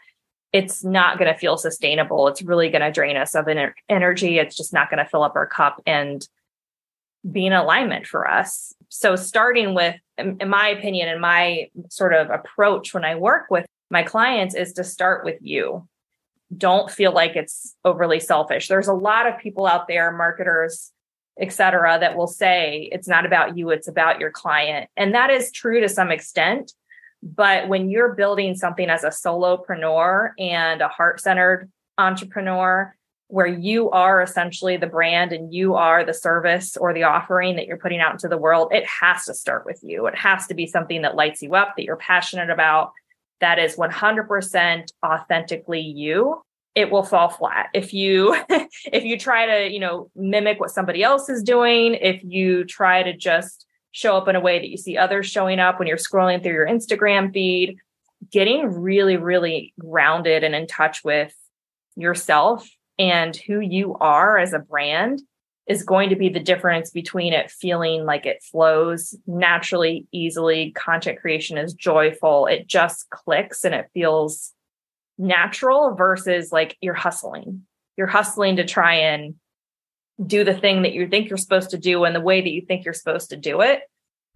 it's 0.53 0.83
not 0.83 1.19
going 1.19 1.33
to 1.33 1.39
feel 1.39 1.59
sustainable. 1.59 2.29
It's 2.29 2.43
really 2.43 2.71
going 2.71 2.83
to 2.83 2.93
drain 2.93 3.17
us 3.17 3.35
of 3.35 3.47
ener- 3.47 3.75
energy. 3.89 4.39
It's 4.39 4.57
just 4.57 4.73
not 4.73 4.89
going 4.89 5.05
to 5.05 5.11
fill 5.11 5.23
up 5.23 5.37
our 5.37 5.47
cup 5.47 5.83
and 5.87 6.27
be 7.31 7.47
in 7.47 7.53
alignment 7.53 8.07
for 8.07 8.27
us. 8.29 8.73
So, 8.89 9.17
starting 9.17 9.75
with, 9.75 9.97
in 10.17 10.49
my 10.49 10.69
opinion, 10.69 11.09
and 11.09 11.21
my 11.21 11.69
sort 11.91 12.15
of 12.15 12.31
approach 12.31 12.95
when 12.95 13.05
I 13.05 13.17
work 13.17 13.51
with 13.51 13.67
my 13.91 14.03
clients 14.03 14.55
is 14.55 14.75
to 14.75 14.85
start 14.85 15.25
with 15.25 15.39
you. 15.41 15.87
Don't 16.57 16.91
feel 16.91 17.13
like 17.13 17.37
it's 17.37 17.75
overly 17.85 18.21
selfish. 18.21 18.69
There's 18.69 18.89
a 18.89 18.95
lot 18.95 19.27
of 19.27 19.39
people 19.39 19.67
out 19.67 19.89
there, 19.89 20.13
marketers, 20.13 20.93
et 21.39 21.53
cetera, 21.53 21.99
that 21.99 22.17
will 22.17 22.27
say 22.27 22.89
it's 22.93 23.09
not 23.09 23.27
about 23.27 23.57
you, 23.57 23.71
it's 23.71 23.89
about 23.89 24.21
your 24.21 24.31
client. 24.31 24.89
And 24.97 25.15
that 25.15 25.31
is 25.31 25.53
true 25.53 25.81
to 25.81 25.89
some 25.89 26.11
extent. 26.11 26.73
But 27.23 27.69
when 27.69 27.91
you're 27.91 28.15
building 28.15 28.55
something 28.55 28.89
as 28.89 29.05
a 29.05 29.09
solopreneur 29.09 30.31
and 30.39 30.81
a 30.81 30.89
heart 30.89 31.21
centered 31.21 31.71
entrepreneur, 31.99 32.95
where 33.29 33.47
you 33.47 33.91
are 33.91 34.23
essentially 34.23 34.77
the 34.77 34.87
brand 34.87 35.33
and 35.33 35.53
you 35.53 35.75
are 35.75 36.05
the 36.05 36.15
service 36.15 36.77
or 36.77 36.95
the 36.95 37.03
offering 37.03 37.57
that 37.57 37.67
you're 37.67 37.77
putting 37.77 37.99
out 38.01 38.13
into 38.13 38.29
the 38.29 38.39
world, 38.39 38.73
it 38.73 38.87
has 38.87 39.25
to 39.25 39.35
start 39.35 39.67
with 39.67 39.81
you. 39.83 40.07
It 40.07 40.15
has 40.15 40.47
to 40.47 40.55
be 40.55 40.67
something 40.67 41.03
that 41.03 41.17
lights 41.17 41.43
you 41.43 41.57
up, 41.57 41.75
that 41.77 41.83
you're 41.83 41.97
passionate 41.97 42.51
about, 42.51 42.93
that 43.41 43.59
is 43.59 43.77
100% 43.77 44.93
authentically 45.05 45.81
you 45.81 46.43
it 46.77 46.91
will 46.91 47.03
fall 47.03 47.31
flat. 47.31 47.71
If 47.73 47.95
you 47.95 48.37
if 48.93 49.03
you 49.03 49.19
try 49.19 49.47
to 49.47 49.73
you 49.73 49.81
know 49.81 50.11
mimic 50.15 50.61
what 50.61 50.71
somebody 50.71 51.03
else 51.03 51.29
is 51.29 51.43
doing 51.43 51.95
if 51.95 52.23
you 52.23 52.65
try 52.65 53.03
to 53.03 53.17
just 53.17 53.67
show 53.91 54.17
up 54.17 54.29
in 54.29 54.37
a 54.37 54.41
way 54.41 54.59
that 54.59 54.69
you 54.69 54.77
see 54.77 54.99
others 54.99 55.27
showing 55.27 55.59
up 55.59 55.79
when 55.79 55.89
you're 55.89 55.97
scrolling 55.97 56.43
through 56.43 56.53
your 56.53 56.67
instagram 56.67 57.33
feed 57.33 57.79
getting 58.31 58.69
really 58.69 59.17
really 59.17 59.73
grounded 59.81 60.45
and 60.45 60.55
in 60.55 60.67
touch 60.67 61.03
with 61.03 61.35
yourself 61.97 62.69
and 62.99 63.35
who 63.35 63.59
you 63.59 63.95
are 63.95 64.37
as 64.37 64.53
a 64.53 64.59
brand 64.59 65.23
is 65.67 65.83
going 65.83 66.11
to 66.11 66.17
be 66.17 66.29
the 66.29 66.41
difference 66.41 66.91
between 66.91 67.33
it 67.33 67.51
feeling 67.51 68.05
like 68.05 68.25
it 68.25 68.43
flows 68.43 69.15
naturally, 69.27 70.07
easily. 70.13 70.71
Content 70.73 71.19
creation 71.21 71.59
is 71.59 71.75
joyful. 71.75 72.47
It 72.47 72.69
just 72.69 73.11
clicks 73.11 73.65
and 73.65 73.75
it 73.75 73.91
feels 73.93 74.53
natural 75.19 75.95
versus 75.95 76.53
like 76.53 76.77
you're 76.81 76.95
hustling. 76.95 77.63
You're 77.97 78.07
hustling 78.07 78.57
to 78.57 78.65
try 78.65 78.95
and 78.95 79.35
do 80.25 80.45
the 80.45 80.55
thing 80.55 80.83
that 80.83 80.93
you 80.93 81.09
think 81.09 81.29
you're 81.29 81.37
supposed 81.37 81.71
to 81.71 81.79
do 81.79 82.05
in 82.05 82.13
the 82.13 82.21
way 82.21 82.41
that 82.41 82.51
you 82.51 82.63
think 82.63 82.85
you're 82.85 82.95
supposed 82.95 83.31
to 83.31 83.37
do 83.37 83.61
it. 83.61 83.81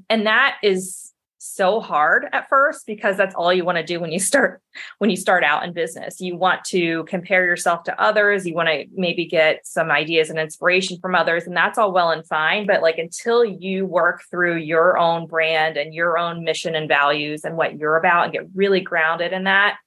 And 0.09 0.27
that 0.27 0.57
is 0.63 1.13
so 1.43 1.81
hard 1.81 2.27
at 2.33 2.49
first 2.51 2.87
because 2.87 3.17
that's 3.17 3.35
all 3.35 3.53
you 3.53 3.65
want 3.65 3.79
to 3.79 3.85
do 3.85 3.99
when 3.99 4.13
you 4.13 4.21
start 4.21 4.61
when 4.99 5.09
you 5.09 5.17
start 5.17 5.43
out 5.43 5.65
in 5.65 5.73
business. 5.73 6.21
You 6.21 6.37
want 6.37 6.65
to 6.67 7.05
compare 7.05 7.47
yourself 7.47 7.85
to 7.85 8.01
others. 8.01 8.47
You 8.47 8.55
want 8.55 8.69
to 8.69 8.85
maybe 8.95 9.25
get 9.25 9.67
some 9.67 9.91
ideas 9.91 10.29
and 10.29 10.39
inspiration 10.39 10.99
from 11.01 11.15
others 11.15 11.47
and 11.47 11.57
that's 11.57 11.79
all 11.79 11.93
well 11.93 12.11
and 12.11 12.27
fine 12.27 12.67
but 12.67 12.83
like 12.83 12.99
until 12.99 13.45
you 13.45 13.87
work 13.87 14.23
through 14.31 14.57
your 14.57 14.99
own 14.99 15.27
brand 15.27 15.77
and 15.77 15.95
your 15.95 16.19
own 16.19 16.45
mission 16.45 16.75
and 16.75 16.89
values 16.89 17.45
and 17.45 17.57
what 17.57 17.79
you're 17.79 17.97
about 17.97 18.25
and 18.25 18.33
get 18.33 18.47
really 18.55 18.81
grounded 18.81 19.33
in 19.33 19.45
that 19.45 19.79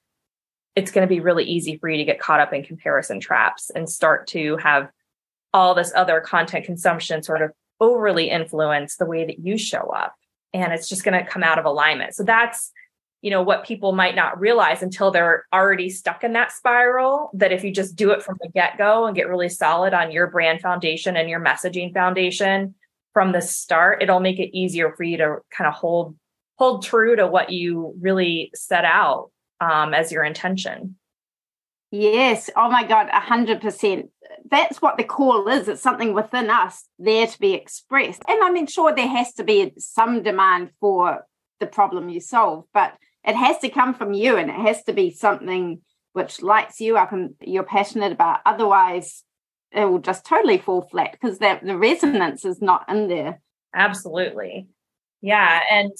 it's 0.74 0.90
going 0.90 1.06
to 1.06 1.14
be 1.14 1.20
really 1.20 1.44
easy 1.44 1.76
for 1.76 1.88
you 1.88 1.98
to 1.98 2.04
get 2.04 2.18
caught 2.18 2.40
up 2.40 2.52
in 2.52 2.64
comparison 2.64 3.20
traps 3.20 3.70
and 3.70 3.88
start 3.88 4.26
to 4.26 4.56
have 4.56 4.90
all 5.52 5.74
this 5.74 5.92
other 5.94 6.20
content 6.20 6.64
consumption 6.64 7.22
sort 7.22 7.42
of 7.42 7.52
overly 7.80 8.28
influence 8.28 8.96
the 8.96 9.06
way 9.06 9.24
that 9.24 9.38
you 9.38 9.56
show 9.56 9.92
up 9.94 10.14
and 10.54 10.72
it's 10.72 10.88
just 10.88 11.04
going 11.04 11.22
to 11.22 11.28
come 11.28 11.42
out 11.42 11.58
of 11.58 11.66
alignment. 11.66 12.14
So 12.14 12.22
that's 12.22 12.72
you 13.20 13.30
know 13.30 13.42
what 13.42 13.64
people 13.64 13.92
might 13.92 14.14
not 14.14 14.38
realize 14.38 14.82
until 14.82 15.10
they're 15.10 15.46
already 15.50 15.88
stuck 15.88 16.24
in 16.24 16.34
that 16.34 16.52
spiral 16.52 17.30
that 17.32 17.52
if 17.52 17.64
you 17.64 17.72
just 17.72 17.96
do 17.96 18.10
it 18.10 18.22
from 18.22 18.36
the 18.42 18.50
get-go 18.50 19.06
and 19.06 19.16
get 19.16 19.30
really 19.30 19.48
solid 19.48 19.94
on 19.94 20.12
your 20.12 20.26
brand 20.26 20.60
foundation 20.60 21.16
and 21.16 21.30
your 21.30 21.40
messaging 21.40 21.90
foundation 21.94 22.74
from 23.14 23.32
the 23.32 23.40
start 23.40 24.02
it'll 24.02 24.20
make 24.20 24.38
it 24.38 24.54
easier 24.54 24.92
for 24.94 25.04
you 25.04 25.16
to 25.16 25.38
kind 25.50 25.66
of 25.66 25.72
hold 25.72 26.14
hold 26.58 26.84
true 26.84 27.16
to 27.16 27.26
what 27.26 27.48
you 27.48 27.94
really 27.98 28.50
set 28.54 28.84
out 28.84 29.30
um, 29.58 29.94
as 29.94 30.12
your 30.12 30.22
intention 30.22 30.94
Yes. 31.96 32.50
Oh 32.56 32.68
my 32.68 32.82
God, 32.82 33.08
100%. 33.08 34.08
That's 34.50 34.82
what 34.82 34.96
the 34.96 35.04
call 35.04 35.46
is. 35.46 35.68
It's 35.68 35.80
something 35.80 36.12
within 36.12 36.50
us 36.50 36.88
there 36.98 37.28
to 37.28 37.38
be 37.38 37.54
expressed. 37.54 38.20
And 38.26 38.42
I 38.42 38.50
mean, 38.50 38.66
sure, 38.66 38.92
there 38.92 39.06
has 39.06 39.32
to 39.34 39.44
be 39.44 39.72
some 39.78 40.24
demand 40.24 40.70
for 40.80 41.24
the 41.60 41.66
problem 41.68 42.08
you 42.08 42.18
solve, 42.18 42.64
but 42.74 42.94
it 43.22 43.36
has 43.36 43.58
to 43.58 43.68
come 43.68 43.94
from 43.94 44.12
you 44.12 44.36
and 44.36 44.50
it 44.50 44.56
has 44.56 44.82
to 44.84 44.92
be 44.92 45.12
something 45.12 45.82
which 46.14 46.42
lights 46.42 46.80
you 46.80 46.96
up 46.96 47.12
and 47.12 47.36
you're 47.40 47.62
passionate 47.62 48.10
about. 48.10 48.40
Otherwise, 48.44 49.22
it 49.70 49.84
will 49.84 50.00
just 50.00 50.26
totally 50.26 50.58
fall 50.58 50.82
flat 50.82 51.12
because 51.12 51.38
the 51.38 51.76
resonance 51.76 52.44
is 52.44 52.60
not 52.60 52.86
in 52.88 53.06
there. 53.06 53.40
Absolutely. 53.72 54.66
Yeah. 55.20 55.60
And 55.70 55.92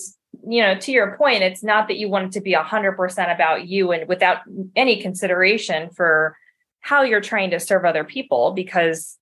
you 0.48 0.62
know, 0.62 0.76
to 0.76 0.92
your 0.92 1.16
point, 1.16 1.42
it's 1.42 1.62
not 1.62 1.88
that 1.88 1.98
you 1.98 2.08
want 2.08 2.26
it 2.26 2.32
to 2.32 2.40
be 2.40 2.54
100% 2.54 3.34
about 3.34 3.66
you 3.66 3.92
and 3.92 4.08
without 4.08 4.38
any 4.74 5.00
consideration 5.00 5.90
for 5.90 6.36
how 6.80 7.02
you're 7.02 7.20
trying 7.20 7.50
to 7.50 7.60
serve 7.60 7.84
other 7.84 8.04
people. 8.04 8.52
Because, 8.52 9.18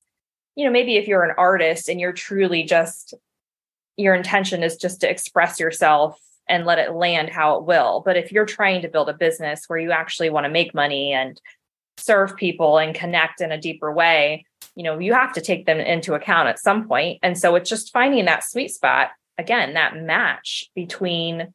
you 0.55 0.65
know, 0.65 0.71
maybe 0.71 0.97
if 0.97 1.09
you're 1.09 1.25
an 1.25 1.35
artist 1.37 1.89
and 1.89 2.01
you're 2.01 2.13
truly 2.13 2.65
just, 2.65 3.15
your 3.97 4.15
intention 4.15 4.63
is 4.63 4.77
just 4.77 5.01
to 5.01 5.11
express 5.11 5.61
yourself 5.61 6.19
and 6.49 6.67
let 6.67 6.79
it 6.79 6.93
land 6.93 7.31
how 7.31 7.57
it 7.57 7.65
will. 7.65 8.03
But 8.05 8.17
if 8.17 8.33
you're 8.33 8.47
trying 8.47 8.83
to 8.83 8.89
build 8.89 9.09
a 9.09 9.15
business 9.15 9.65
where 9.67 9.79
you 9.79 9.93
actually 9.93 10.31
want 10.31 10.45
to 10.45 10.51
make 10.51 10.75
money 10.75 11.13
and 11.13 11.41
serve 11.99 12.37
people 12.37 12.79
and 12.79 12.95
connect 12.95 13.41
in 13.41 13.53
a 13.53 13.61
deeper 13.61 13.93
way, 13.93 14.45
you 14.75 14.83
know, 14.83 14.99
you 14.99 15.13
have 15.13 15.33
to 15.35 15.41
take 15.41 15.67
them 15.67 15.79
into 15.79 16.15
account 16.15 16.49
at 16.49 16.59
some 16.59 16.89
point. 16.89 17.19
And 17.23 17.39
so 17.39 17.55
it's 17.55 17.71
just 17.71 17.93
finding 17.93 18.25
that 18.25 18.45
sweet 18.45 18.69
spot, 18.69 19.11
again, 19.43 19.75
that 19.75 19.97
match 19.97 20.71
between 20.75 21.53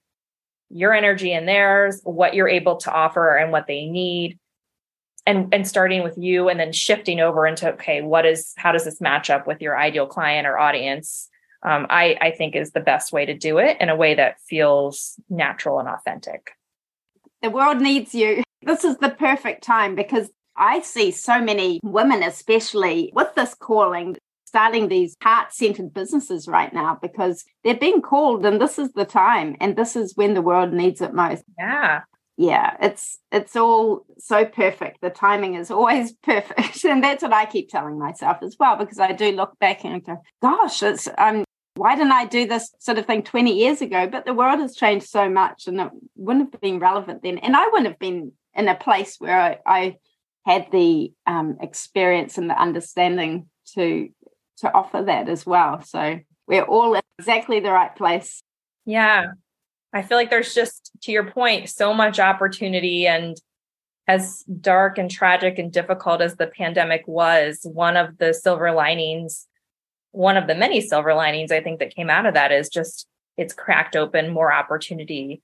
your 0.69 0.93
energy 0.93 1.31
and 1.33 1.47
theirs, 1.47 2.01
what 2.03 2.33
you're 2.33 2.49
able 2.49 2.75
to 2.77 2.91
offer 2.91 3.35
and 3.35 3.51
what 3.51 3.67
they 3.67 3.85
need. 3.85 4.37
And, 5.25 5.53
and 5.53 5.67
starting 5.67 6.03
with 6.03 6.17
you 6.17 6.47
and 6.47 6.57
then 6.57 6.71
shifting 6.71 7.19
over 7.19 7.45
into 7.45 7.73
okay 7.73 8.01
what 8.01 8.25
is 8.25 8.53
how 8.55 8.71
does 8.71 8.85
this 8.85 9.01
match 9.01 9.29
up 9.29 9.45
with 9.45 9.61
your 9.61 9.77
ideal 9.77 10.07
client 10.07 10.47
or 10.47 10.57
audience 10.57 11.27
um, 11.63 11.85
I, 11.89 12.17
I 12.21 12.31
think 12.31 12.55
is 12.55 12.71
the 12.71 12.79
best 12.79 13.11
way 13.11 13.25
to 13.25 13.33
do 13.33 13.57
it 13.57 13.75
in 13.81 13.89
a 13.89 13.95
way 13.97 14.15
that 14.15 14.39
feels 14.47 15.19
natural 15.29 15.79
and 15.79 15.89
authentic 15.89 16.51
the 17.41 17.49
world 17.49 17.81
needs 17.81 18.15
you 18.15 18.41
this 18.61 18.85
is 18.85 18.95
the 18.99 19.09
perfect 19.09 19.65
time 19.65 19.95
because 19.95 20.29
I 20.57 20.81
see 20.81 21.11
so 21.11 21.39
many 21.39 21.79
women, 21.83 22.23
especially 22.23 23.11
with 23.13 23.33
this 23.35 23.53
calling, 23.53 24.17
starting 24.47 24.87
these 24.87 25.17
heart 25.21 25.53
centered 25.53 25.93
businesses 25.93 26.47
right 26.47 26.73
now 26.73 26.97
because 27.01 27.43
they're 27.63 27.75
being 27.75 28.01
called 28.01 28.45
and 28.45 28.61
this 28.61 28.79
is 28.79 28.91
the 28.93 29.03
time 29.03 29.57
and 29.59 29.75
this 29.75 29.97
is 29.97 30.15
when 30.15 30.33
the 30.33 30.41
world 30.41 30.71
needs 30.71 31.01
it 31.01 31.13
most. 31.13 31.43
Yeah. 31.59 32.01
Yeah, 32.39 32.77
it's 32.79 33.17
it's 33.31 33.55
all 33.55 34.05
so 34.19 34.45
perfect. 34.45 35.01
The 35.01 35.09
timing 35.09 35.55
is 35.55 35.71
always 35.71 36.11
perfect. 36.23 36.85
And 36.85 37.03
that's 37.03 37.23
what 37.23 37.33
I 37.33 37.45
keep 37.45 37.69
telling 37.69 37.97
myself 37.97 38.37
as 38.43 38.55
well, 38.59 38.77
because 38.77 38.99
I 38.99 39.11
do 39.11 39.31
look 39.31 39.57
back 39.59 39.83
and 39.83 40.05
go, 40.05 40.21
gosh, 40.41 40.81
it's 40.83 41.09
um 41.17 41.43
why 41.75 41.95
didn't 41.95 42.11
I 42.11 42.25
do 42.25 42.47
this 42.47 42.73
sort 42.79 42.97
of 42.97 43.05
thing 43.05 43.23
20 43.23 43.53
years 43.53 43.81
ago? 43.81 44.07
But 44.07 44.25
the 44.25 44.33
world 44.33 44.59
has 44.59 44.75
changed 44.75 45.07
so 45.07 45.29
much 45.29 45.67
and 45.67 45.81
it 45.81 45.89
wouldn't 46.15 46.53
have 46.53 46.61
been 46.61 46.79
relevant 46.79 47.21
then. 47.21 47.37
And 47.39 47.55
I 47.55 47.67
wouldn't 47.67 47.87
have 47.87 47.99
been 47.99 48.31
in 48.55 48.67
a 48.67 48.75
place 48.75 49.17
where 49.19 49.39
I, 49.39 49.59
I 49.65 49.97
had 50.45 50.71
the 50.71 51.11
um, 51.27 51.57
experience 51.61 52.37
and 52.37 52.49
the 52.49 52.59
understanding 52.59 53.49
to 53.75 54.09
to 54.57 54.73
offer 54.73 55.03
that 55.03 55.29
as 55.29 55.45
well. 55.45 55.81
So 55.81 56.19
we're 56.47 56.63
all 56.63 56.95
in 56.95 57.01
exactly 57.19 57.59
the 57.59 57.71
right 57.71 57.95
place. 57.95 58.41
Yeah. 58.85 59.27
I 59.93 60.01
feel 60.01 60.17
like 60.17 60.29
there's 60.29 60.53
just 60.53 60.91
to 61.03 61.11
your 61.11 61.31
point 61.31 61.69
so 61.69 61.93
much 61.93 62.19
opportunity 62.19 63.07
and 63.07 63.37
as 64.07 64.43
dark 64.61 64.97
and 64.97 65.11
tragic 65.11 65.59
and 65.59 65.71
difficult 65.71 66.21
as 66.21 66.35
the 66.35 66.47
pandemic 66.47 67.03
was, 67.07 67.59
one 67.63 67.97
of 67.97 68.17
the 68.17 68.33
silver 68.33 68.71
linings, 68.71 69.47
one 70.11 70.37
of 70.37 70.47
the 70.47 70.55
many 70.55 70.81
silver 70.81 71.13
linings 71.13 71.51
I 71.51 71.61
think 71.61 71.79
that 71.79 71.95
came 71.95 72.09
out 72.09 72.25
of 72.25 72.33
that 72.33 72.51
is 72.51 72.69
just 72.69 73.07
it's 73.35 73.53
cracked 73.53 73.95
open 73.95 74.31
more 74.31 74.51
opportunity 74.51 75.41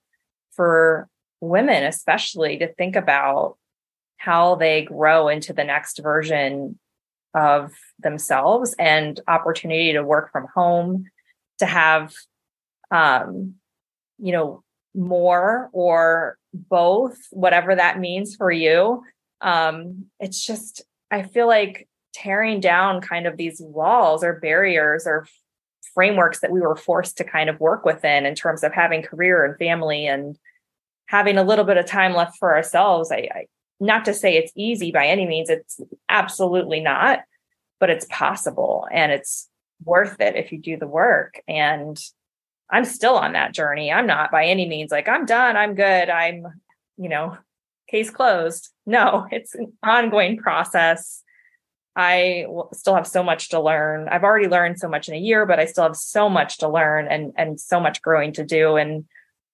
for 0.56 1.08
women 1.42 1.84
especially 1.84 2.58
to 2.58 2.74
think 2.74 2.96
about 2.96 3.58
how 4.18 4.56
they 4.56 4.84
grow 4.84 5.28
into 5.28 5.52
the 5.52 5.64
next 5.64 6.00
version 6.02 6.80
of 7.34 7.72
themselves 8.00 8.76
and 8.78 9.20
opportunity 9.28 9.94
to 9.94 10.04
work 10.04 10.32
from 10.32 10.48
home 10.54 11.06
to 11.60 11.66
have 11.66 12.14
um 12.92 13.56
you 14.20 14.32
know 14.32 14.64
more 14.96 15.70
or 15.74 16.38
both 16.54 17.18
whatever 17.32 17.74
that 17.76 18.00
means 18.00 18.36
for 18.36 18.52
you. 18.52 19.04
Um 19.42 20.06
it's 20.20 20.46
just 20.46 20.84
i 21.12 21.24
feel 21.24 21.48
like 21.48 21.88
tearing 22.14 22.60
down 22.60 23.02
kind 23.02 23.26
of 23.26 23.38
these 23.38 23.60
walls 23.60 24.24
or 24.24 24.40
barriers 24.40 25.06
or 25.08 25.28
frameworks 25.94 26.40
that 26.40 26.52
we 26.52 26.62
were 26.62 26.76
forced 26.76 27.18
to 27.18 27.24
kind 27.24 27.50
of 27.50 27.60
work 27.60 27.86
within 27.86 28.26
in 28.26 28.36
terms 28.36 28.64
of 28.64 28.74
having 28.74 29.02
career 29.02 29.46
and 29.46 29.58
family 29.58 30.06
and 30.06 30.38
having 31.08 31.38
a 31.38 31.44
little 31.44 31.66
bit 31.66 31.78
of 31.78 31.86
time 31.86 32.14
left 32.14 32.38
for 32.38 32.56
ourselves 32.56 33.12
I, 33.12 33.28
I 33.34 33.46
not 33.84 34.06
to 34.06 34.14
say 34.14 34.36
it's 34.36 34.52
easy 34.56 34.92
by 34.92 35.08
any 35.08 35.26
means 35.26 35.50
it's 35.50 35.80
absolutely 36.10 36.80
not 36.80 37.20
but 37.80 37.90
it's 37.90 38.06
possible 38.10 38.88
and 38.94 39.12
it's 39.12 39.50
worth 39.84 40.22
it 40.22 40.38
if 40.38 40.54
you 40.54 40.58
do 40.58 40.78
the 40.78 40.88
work. 40.88 41.42
And 41.48 42.00
i'm 42.70 42.86
still 42.86 43.16
on 43.18 43.34
that 43.34 43.54
journey. 43.54 43.92
I'm 43.92 44.08
not 44.08 44.32
by 44.32 44.46
any 44.46 44.68
means 44.68 44.90
like 44.90 45.10
i'm 45.10 45.26
done 45.26 45.58
i'm 45.58 45.76
good 45.76 46.10
i'm 46.10 46.48
you 46.98 47.10
know 47.10 47.38
case 47.90 48.10
closed. 48.10 48.70
No 48.86 49.28
it's 49.32 49.54
an 49.56 49.74
ongoing 49.84 50.38
process. 50.38 51.22
I 51.96 52.46
still 52.72 52.96
have 52.96 53.06
so 53.06 53.22
much 53.22 53.50
to 53.50 53.60
learn. 53.60 54.08
I've 54.10 54.24
already 54.24 54.48
learned 54.48 54.80
so 54.80 54.88
much 54.88 55.10
in 55.10 55.16
a 55.16 55.20
year 55.20 55.46
but 55.46 55.60
i 55.60 55.66
still 55.66 55.84
have 55.84 55.98
so 55.98 56.30
much 56.30 56.60
to 56.60 56.70
learn 56.70 57.08
and 57.08 57.34
and 57.36 57.60
so 57.60 57.82
much 57.82 58.02
growing 58.02 58.32
to 58.34 58.46
do. 58.46 58.78
And 58.78 59.06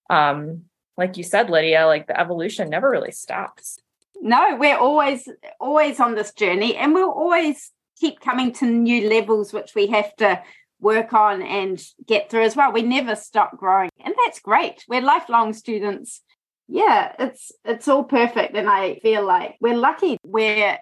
um 0.10 0.66
like 0.98 1.18
you 1.18 1.24
said 1.24 1.50
lydia 1.50 1.88
like 1.88 2.06
the 2.06 2.20
evolution 2.20 2.70
never 2.70 2.90
really 2.92 3.12
stops 3.12 3.80
no 4.22 4.56
we're 4.58 4.78
always 4.78 5.28
always 5.60 6.00
on 6.00 6.16
this 6.16 6.34
journey 6.34 6.76
and 6.76 6.94
we'll 6.94 7.12
always 7.12 7.72
keep 8.00 8.20
coming 8.20 8.52
to 8.54 8.66
new 8.66 9.10
levels 9.10 9.52
which 9.54 9.76
we 9.76 9.88
have 9.88 10.16
to 10.16 10.42
work 10.80 11.14
on 11.14 11.42
and 11.42 11.84
get 12.06 12.30
through 12.30 12.44
as 12.44 12.56
well. 12.56 12.72
We 12.72 12.82
never 12.82 13.16
stop 13.16 13.58
growing 13.58 13.90
and 14.04 14.16
that's 14.26 14.40
great. 14.40 14.86
We're 14.88 15.02
lifelong 15.02 15.54
students. 15.54 16.22
Yeah 16.68 17.14
it's 17.18 17.52
it's 17.66 17.88
all 17.88 18.04
perfect 18.04 18.56
and 18.56 18.70
i 18.70 19.00
feel 19.02 19.26
like 19.26 19.56
we're 19.60 19.76
lucky 19.76 20.18
we're 20.24 20.78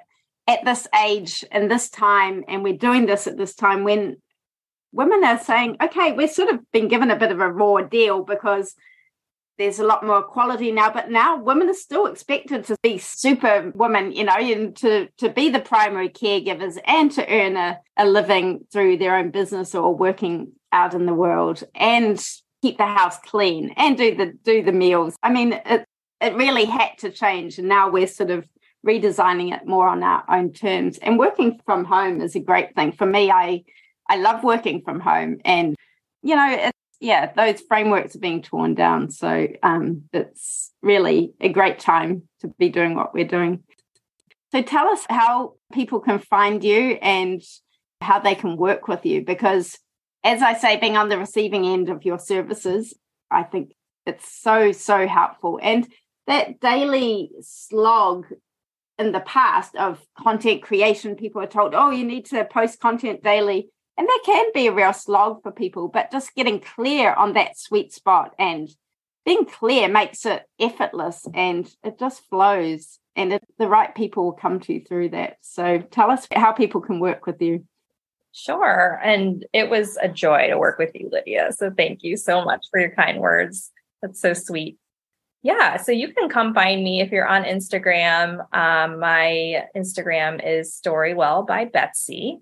at 0.45 0.65
this 0.65 0.85
age 1.01 1.45
and 1.49 1.71
this 1.71 1.89
time 1.89 2.43
and 2.49 2.61
we're 2.61 2.75
doing 2.77 3.05
this 3.05 3.25
at 3.25 3.37
this 3.37 3.55
time 3.55 3.85
when 3.85 4.17
women 4.91 5.23
are 5.23 5.39
saying 5.39 5.77
okay 5.81 6.11
we're 6.11 6.27
sort 6.27 6.49
of 6.49 6.59
been 6.73 6.89
given 6.89 7.09
a 7.09 7.15
bit 7.15 7.31
of 7.31 7.39
a 7.39 7.49
raw 7.49 7.77
deal 7.77 8.21
because 8.25 8.75
there's 9.57 9.79
a 9.79 9.85
lot 9.85 10.05
more 10.05 10.19
equality 10.19 10.71
now 10.71 10.91
but 10.91 11.09
now 11.09 11.37
women 11.37 11.69
are 11.69 11.73
still 11.73 12.05
expected 12.05 12.63
to 12.63 12.75
be 12.83 12.97
super 12.97 13.71
women 13.75 14.11
you 14.11 14.23
know 14.23 14.33
and 14.33 14.75
to 14.75 15.07
to 15.17 15.29
be 15.29 15.49
the 15.49 15.59
primary 15.59 16.09
caregivers 16.09 16.77
and 16.85 17.11
to 17.11 17.27
earn 17.27 17.55
a, 17.57 17.79
a 17.97 18.05
living 18.05 18.65
through 18.71 18.97
their 18.97 19.15
own 19.15 19.31
business 19.31 19.73
or 19.73 19.95
working 19.95 20.51
out 20.71 20.93
in 20.93 21.05
the 21.05 21.13
world 21.13 21.63
and 21.75 22.23
keep 22.61 22.77
the 22.77 22.85
house 22.85 23.17
clean 23.19 23.73
and 23.77 23.97
do 23.97 24.15
the 24.15 24.33
do 24.43 24.63
the 24.63 24.71
meals. 24.71 25.15
I 25.23 25.31
mean 25.31 25.53
it 25.65 25.85
it 26.19 26.35
really 26.35 26.65
had 26.65 26.97
to 26.99 27.11
change 27.11 27.59
and 27.59 27.67
now 27.67 27.89
we're 27.89 28.07
sort 28.07 28.31
of 28.31 28.47
redesigning 28.85 29.53
it 29.53 29.67
more 29.67 29.87
on 29.87 30.03
our 30.03 30.23
own 30.29 30.53
terms. 30.53 30.97
And 30.99 31.19
working 31.19 31.59
from 31.65 31.85
home 31.85 32.21
is 32.21 32.35
a 32.35 32.39
great 32.39 32.75
thing. 32.75 32.91
For 32.91 33.05
me 33.05 33.31
i 33.31 33.63
i 34.09 34.17
love 34.17 34.43
working 34.43 34.81
from 34.81 34.99
home 34.99 35.37
and 35.45 35.75
you 36.23 36.35
know 36.35 36.71
yeah, 36.99 37.31
those 37.33 37.61
frameworks 37.61 38.15
are 38.15 38.19
being 38.19 38.41
torn 38.41 38.73
down. 38.73 39.11
So 39.11 39.47
um, 39.61 40.03
it's 40.13 40.71
really 40.81 41.33
a 41.39 41.49
great 41.49 41.79
time 41.79 42.23
to 42.41 42.47
be 42.47 42.69
doing 42.69 42.95
what 42.95 43.13
we're 43.13 43.27
doing. 43.27 43.63
So 44.51 44.61
tell 44.61 44.87
us 44.87 45.05
how 45.09 45.53
people 45.73 45.99
can 45.99 46.19
find 46.19 46.63
you 46.63 46.97
and 47.01 47.43
how 48.01 48.19
they 48.19 48.35
can 48.35 48.57
work 48.57 48.87
with 48.87 49.05
you. 49.05 49.23
Because 49.23 49.77
as 50.23 50.41
I 50.41 50.53
say, 50.53 50.77
being 50.77 50.97
on 50.97 51.09
the 51.09 51.17
receiving 51.17 51.65
end 51.65 51.89
of 51.89 52.05
your 52.05 52.19
services, 52.19 52.93
I 53.29 53.43
think 53.43 53.73
it's 54.05 54.31
so, 54.41 54.71
so 54.71 55.07
helpful. 55.07 55.59
And 55.61 55.87
that 56.25 56.59
daily 56.59 57.31
slog 57.41 58.25
in 58.97 59.11
the 59.11 59.19
past 59.19 59.75
of 59.75 60.01
content 60.17 60.63
creation, 60.63 61.15
people 61.15 61.41
are 61.41 61.47
told, 61.47 61.75
oh, 61.75 61.91
you 61.91 62.03
need 62.03 62.25
to 62.27 62.43
post 62.45 62.79
content 62.79 63.21
daily 63.23 63.69
and 63.97 64.07
that 64.07 64.21
can 64.25 64.45
be 64.53 64.67
a 64.67 64.73
real 64.73 64.93
slog 64.93 65.41
for 65.41 65.51
people, 65.51 65.87
but 65.87 66.11
just 66.11 66.35
getting 66.35 66.59
clear 66.59 67.13
on 67.13 67.33
that 67.33 67.57
sweet 67.57 67.91
spot 67.91 68.35
and 68.37 68.69
being 69.25 69.45
clear 69.45 69.89
makes 69.89 70.25
it 70.25 70.43
effortless 70.59 71.27
and 71.33 71.69
it 71.83 71.99
just 71.99 72.23
flows 72.29 72.99
and 73.15 73.33
it, 73.33 73.43
the 73.57 73.67
right 73.67 73.93
people 73.95 74.25
will 74.25 74.33
come 74.33 74.59
to 74.61 74.73
you 74.73 74.81
through 74.81 75.09
that. 75.09 75.37
So 75.41 75.79
tell 75.79 76.11
us 76.11 76.27
how 76.31 76.51
people 76.51 76.79
can 76.79 76.99
work 76.99 77.25
with 77.25 77.41
you. 77.41 77.65
Sure. 78.31 79.01
And 79.03 79.45
it 79.51 79.69
was 79.69 79.97
a 79.99 80.07
joy 80.07 80.47
to 80.47 80.59
work 80.59 80.77
with 80.77 80.91
you, 80.93 81.09
Lydia. 81.11 81.51
So 81.51 81.71
thank 81.75 82.03
you 82.03 82.15
so 82.15 82.45
much 82.45 82.67
for 82.69 82.79
your 82.79 82.91
kind 82.91 83.19
words. 83.19 83.71
That's 84.03 84.21
so 84.21 84.33
sweet. 84.33 84.77
Yeah. 85.41 85.77
So 85.77 85.91
you 85.91 86.13
can 86.13 86.29
come 86.29 86.53
find 86.53 86.83
me 86.83 87.01
if 87.01 87.11
you're 87.11 87.27
on 87.27 87.43
Instagram. 87.43 88.41
Um, 88.53 88.99
my 88.99 89.65
Instagram 89.75 90.39
is 90.45 90.79
Storywell 90.79 91.47
by 91.47 91.65
Betsy. 91.65 92.39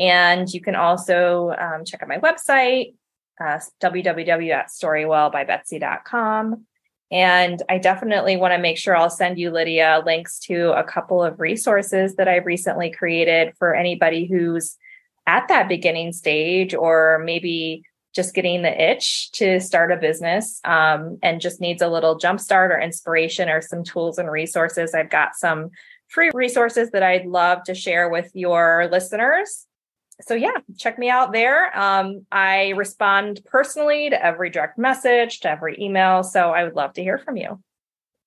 And 0.00 0.52
you 0.52 0.60
can 0.62 0.74
also 0.74 1.54
um, 1.58 1.84
check 1.84 2.02
out 2.02 2.08
my 2.08 2.18
website, 2.18 2.94
uh, 3.38 3.60
www.storywellbybetsy.com. 3.82 6.66
And 7.12 7.60
I 7.68 7.78
definitely 7.78 8.36
want 8.38 8.54
to 8.54 8.58
make 8.58 8.78
sure 8.78 8.96
I'll 8.96 9.10
send 9.10 9.38
you, 9.38 9.50
Lydia, 9.50 10.02
links 10.06 10.38
to 10.40 10.72
a 10.72 10.84
couple 10.84 11.22
of 11.22 11.38
resources 11.38 12.16
that 12.16 12.26
I've 12.28 12.46
recently 12.46 12.90
created 12.90 13.52
for 13.58 13.74
anybody 13.74 14.24
who's 14.26 14.78
at 15.26 15.48
that 15.48 15.68
beginning 15.68 16.14
stage 16.14 16.74
or 16.74 17.20
maybe 17.22 17.82
just 18.14 18.34
getting 18.34 18.62
the 18.62 18.90
itch 18.90 19.30
to 19.32 19.60
start 19.60 19.92
a 19.92 19.96
business 19.96 20.62
um, 20.64 21.18
and 21.22 21.42
just 21.42 21.60
needs 21.60 21.82
a 21.82 21.88
little 21.88 22.18
jumpstart 22.18 22.70
or 22.70 22.80
inspiration 22.80 23.50
or 23.50 23.60
some 23.60 23.84
tools 23.84 24.16
and 24.18 24.30
resources. 24.30 24.94
I've 24.94 25.10
got 25.10 25.34
some 25.34 25.68
free 26.08 26.30
resources 26.32 26.90
that 26.92 27.02
I'd 27.02 27.26
love 27.26 27.64
to 27.64 27.74
share 27.74 28.08
with 28.08 28.30
your 28.34 28.88
listeners 28.90 29.66
so 30.20 30.34
yeah, 30.34 30.52
check 30.78 30.98
me 30.98 31.08
out 31.08 31.32
there. 31.32 31.76
Um, 31.78 32.26
I 32.30 32.70
respond 32.70 33.40
personally 33.46 34.10
to 34.10 34.24
every 34.24 34.50
direct 34.50 34.78
message, 34.78 35.40
to 35.40 35.50
every 35.50 35.76
email. 35.80 36.22
So 36.22 36.50
I 36.50 36.64
would 36.64 36.74
love 36.74 36.92
to 36.94 37.02
hear 37.02 37.18
from 37.18 37.36
you. 37.36 37.60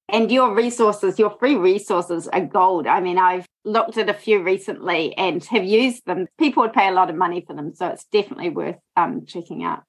And 0.10 0.32
your 0.32 0.54
resources, 0.54 1.18
your 1.18 1.32
free 1.40 1.56
resources 1.56 2.28
are 2.28 2.42
gold. 2.42 2.88
I 2.88 3.00
mean, 3.00 3.18
I've 3.18 3.48
looked 3.64 3.98
at 3.98 4.10
a 4.10 4.14
few 4.14 4.44
recently 4.44 5.16
and 5.18 5.44
have 5.46 5.64
used 5.64 6.06
them. 6.06 6.28
People 6.38 6.64
would 6.64 6.74
pay 6.74 6.90
a 6.90 6.92
lot 6.94 7.10
of 7.10 7.16
money 7.16 7.44
for 7.48 7.56
them. 7.56 7.74
So 7.74 7.88
it's 7.88 8.06
definitely 8.06 8.50
worth 8.50 8.76
um, 8.98 9.26
checking 9.26 9.64
out. 9.64 9.84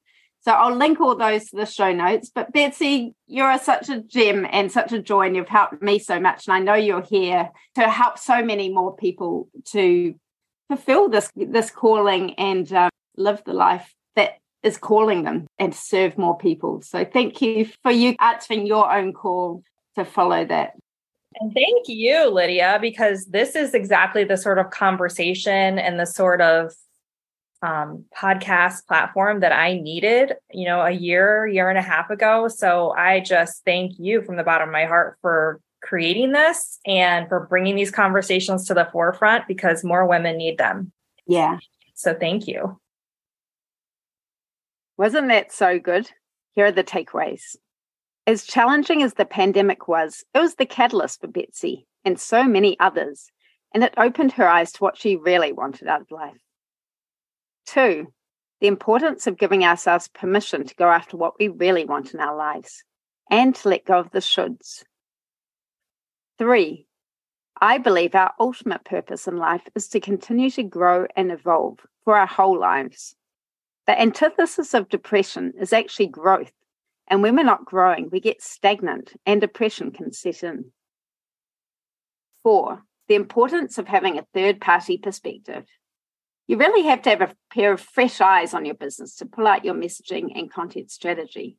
So 0.44 0.52
I'll 0.52 0.76
link 0.76 1.00
all 1.00 1.16
those 1.16 1.46
to 1.46 1.56
the 1.56 1.66
show 1.66 1.92
notes. 1.92 2.30
But 2.32 2.52
Betsy, 2.52 3.14
you're 3.26 3.58
such 3.58 3.88
a 3.88 4.02
gem 4.02 4.46
and 4.50 4.70
such 4.70 4.92
a 4.92 5.00
joy, 5.00 5.26
and 5.26 5.36
you've 5.36 5.48
helped 5.48 5.80
me 5.80 5.98
so 5.98 6.20
much. 6.20 6.46
And 6.46 6.54
I 6.54 6.60
know 6.60 6.74
you're 6.74 7.02
here 7.02 7.50
to 7.76 7.88
help 7.88 8.18
so 8.18 8.44
many 8.44 8.68
more 8.68 8.94
people 8.94 9.48
to 9.72 10.14
fulfill 10.68 11.08
this 11.08 11.30
this 11.36 11.70
calling 11.70 12.34
and 12.34 12.72
uh, 12.72 12.90
live 13.16 13.42
the 13.44 13.52
life 13.52 13.94
that 14.16 14.38
is 14.62 14.76
calling 14.78 15.24
them 15.24 15.46
and 15.58 15.74
serve 15.74 16.16
more 16.18 16.36
people. 16.36 16.82
So 16.82 17.04
thank 17.04 17.42
you 17.42 17.68
for 17.82 17.92
you 17.92 18.16
answering 18.18 18.66
your 18.66 18.92
own 18.92 19.12
call 19.12 19.62
to 19.96 20.04
follow 20.04 20.44
that. 20.44 20.72
And 21.40 21.52
thank 21.52 21.88
you, 21.88 22.30
Lydia, 22.30 22.78
because 22.80 23.26
this 23.26 23.56
is 23.56 23.74
exactly 23.74 24.24
the 24.24 24.36
sort 24.36 24.58
of 24.58 24.70
conversation 24.70 25.78
and 25.78 25.98
the 25.98 26.06
sort 26.06 26.40
of 26.40 26.72
um, 27.60 28.04
podcast 28.16 28.86
platform 28.86 29.40
that 29.40 29.52
I 29.52 29.74
needed, 29.74 30.34
you 30.52 30.66
know, 30.66 30.82
a 30.82 30.90
year, 30.90 31.46
year 31.46 31.70
and 31.70 31.78
a 31.78 31.82
half 31.82 32.10
ago. 32.10 32.46
So 32.46 32.92
I 32.92 33.20
just 33.20 33.64
thank 33.64 33.98
you 33.98 34.22
from 34.22 34.36
the 34.36 34.44
bottom 34.44 34.68
of 34.68 34.72
my 34.72 34.84
heart 34.84 35.18
for 35.22 35.60
creating 35.84 36.32
this 36.32 36.78
and 36.86 37.28
for 37.28 37.46
bringing 37.46 37.76
these 37.76 37.90
conversations 37.90 38.66
to 38.66 38.74
the 38.74 38.88
forefront 38.90 39.46
because 39.46 39.84
more 39.84 40.06
women 40.06 40.36
need 40.38 40.58
them. 40.58 40.92
Yeah. 41.26 41.58
So 41.94 42.14
thank 42.14 42.48
you. 42.48 42.80
Wasn't 44.96 45.28
that 45.28 45.52
so 45.52 45.78
good? 45.78 46.10
Here 46.54 46.66
are 46.66 46.72
the 46.72 46.84
takeaways. 46.84 47.56
As 48.26 48.44
challenging 48.44 49.02
as 49.02 49.14
the 49.14 49.24
pandemic 49.24 49.86
was, 49.86 50.24
it 50.34 50.38
was 50.38 50.54
the 50.54 50.66
catalyst 50.66 51.20
for 51.20 51.26
Betsy 51.26 51.86
and 52.04 52.18
so 52.18 52.44
many 52.44 52.78
others, 52.80 53.30
and 53.74 53.84
it 53.84 53.94
opened 53.96 54.32
her 54.32 54.48
eyes 54.48 54.72
to 54.72 54.84
what 54.84 54.96
she 54.96 55.16
really 55.16 55.52
wanted 55.52 55.88
out 55.88 56.00
of 56.00 56.10
life. 56.10 56.40
Two, 57.66 58.12
the 58.60 58.66
importance 58.66 59.26
of 59.26 59.36
giving 59.36 59.64
ourselves 59.64 60.08
permission 60.08 60.64
to 60.64 60.74
go 60.76 60.88
after 60.88 61.16
what 61.16 61.38
we 61.38 61.48
really 61.48 61.84
want 61.84 62.14
in 62.14 62.20
our 62.20 62.36
lives 62.36 62.84
and 63.30 63.54
to 63.56 63.68
let 63.68 63.84
go 63.84 63.98
of 63.98 64.10
the 64.10 64.20
shoulds. 64.20 64.84
Three, 66.38 66.86
I 67.60 67.78
believe 67.78 68.14
our 68.14 68.32
ultimate 68.40 68.84
purpose 68.84 69.28
in 69.28 69.36
life 69.36 69.62
is 69.74 69.88
to 69.88 70.00
continue 70.00 70.50
to 70.50 70.62
grow 70.64 71.06
and 71.16 71.30
evolve 71.30 71.78
for 72.04 72.16
our 72.16 72.26
whole 72.26 72.58
lives. 72.58 73.14
The 73.86 74.00
antithesis 74.00 74.74
of 74.74 74.88
depression 74.88 75.52
is 75.58 75.72
actually 75.72 76.08
growth. 76.08 76.52
And 77.06 77.22
when 77.22 77.36
we're 77.36 77.44
not 77.44 77.66
growing, 77.66 78.08
we 78.10 78.18
get 78.18 78.42
stagnant 78.42 79.12
and 79.26 79.40
depression 79.40 79.92
can 79.92 80.12
set 80.12 80.42
in. 80.42 80.72
Four, 82.42 82.82
the 83.08 83.14
importance 83.14 83.78
of 83.78 83.86
having 83.86 84.18
a 84.18 84.26
third 84.34 84.60
party 84.60 84.98
perspective. 84.98 85.66
You 86.46 86.56
really 86.58 86.82
have 86.88 87.02
to 87.02 87.10
have 87.10 87.20
a 87.22 87.34
pair 87.52 87.72
of 87.72 87.80
fresh 87.80 88.20
eyes 88.20 88.54
on 88.54 88.64
your 88.64 88.74
business 88.74 89.16
to 89.16 89.26
pull 89.26 89.46
out 89.46 89.64
your 89.64 89.74
messaging 89.74 90.32
and 90.34 90.50
content 90.50 90.90
strategy. 90.90 91.58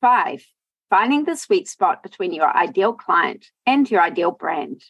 Five, 0.00 0.44
finding 0.90 1.24
the 1.24 1.36
sweet 1.36 1.68
spot 1.68 2.02
between 2.02 2.32
your 2.32 2.54
ideal 2.54 2.92
client 2.92 3.46
and 3.64 3.88
your 3.90 4.02
ideal 4.02 4.32
brand. 4.32 4.82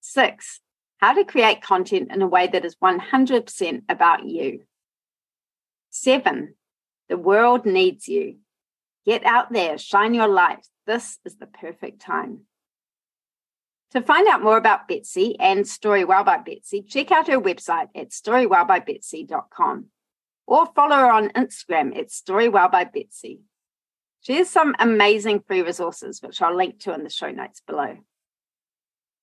Six, 0.00 0.60
how 0.96 1.12
to 1.12 1.24
create 1.24 1.62
content 1.62 2.10
in 2.10 2.22
a 2.22 2.26
way 2.26 2.48
that 2.48 2.64
is 2.64 2.76
100% 2.76 3.82
about 3.88 4.26
you. 4.26 4.62
Seven, 5.90 6.54
the 7.08 7.18
world 7.18 7.66
needs 7.66 8.08
you. 8.08 8.36
Get 9.04 9.24
out 9.24 9.52
there, 9.52 9.76
shine 9.76 10.14
your 10.14 10.28
light. 10.28 10.66
This 10.86 11.18
is 11.24 11.36
the 11.36 11.46
perfect 11.46 12.00
time. 12.00 12.40
To 13.92 14.00
find 14.00 14.26
out 14.26 14.42
more 14.42 14.56
about 14.56 14.88
Betsy 14.88 15.38
and 15.38 15.66
Storywell 15.66 16.24
by 16.24 16.38
Betsy, 16.38 16.82
check 16.82 17.12
out 17.12 17.26
her 17.28 17.38
website 17.38 17.88
at 17.94 18.08
storywellbybetsy.com 18.08 19.86
or 20.46 20.66
follow 20.74 20.96
her 20.96 21.12
on 21.12 21.28
Instagram 21.30 21.96
at 21.98 22.08
Storywell 22.08 22.72
by 22.72 22.84
Betsy. 22.84 23.40
She 24.22 24.34
has 24.36 24.48
some 24.48 24.74
amazing 24.78 25.40
free 25.46 25.62
resources, 25.62 26.22
which 26.22 26.40
I'll 26.40 26.56
link 26.56 26.80
to 26.80 26.94
in 26.94 27.02
the 27.02 27.10
show 27.10 27.30
notes 27.30 27.60
below. 27.66 27.98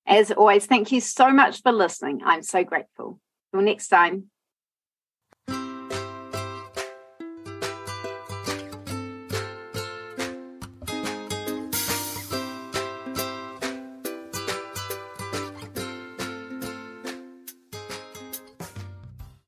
As 0.06 0.32
always, 0.32 0.66
thank 0.66 0.92
you 0.92 1.00
so 1.02 1.32
much 1.32 1.62
for 1.62 1.72
listening. 1.72 2.22
I'm 2.26 2.44
so 2.44 2.64
grateful. 2.64 3.20
Till 3.52 3.62
next 3.62 3.88
time. 3.88 4.30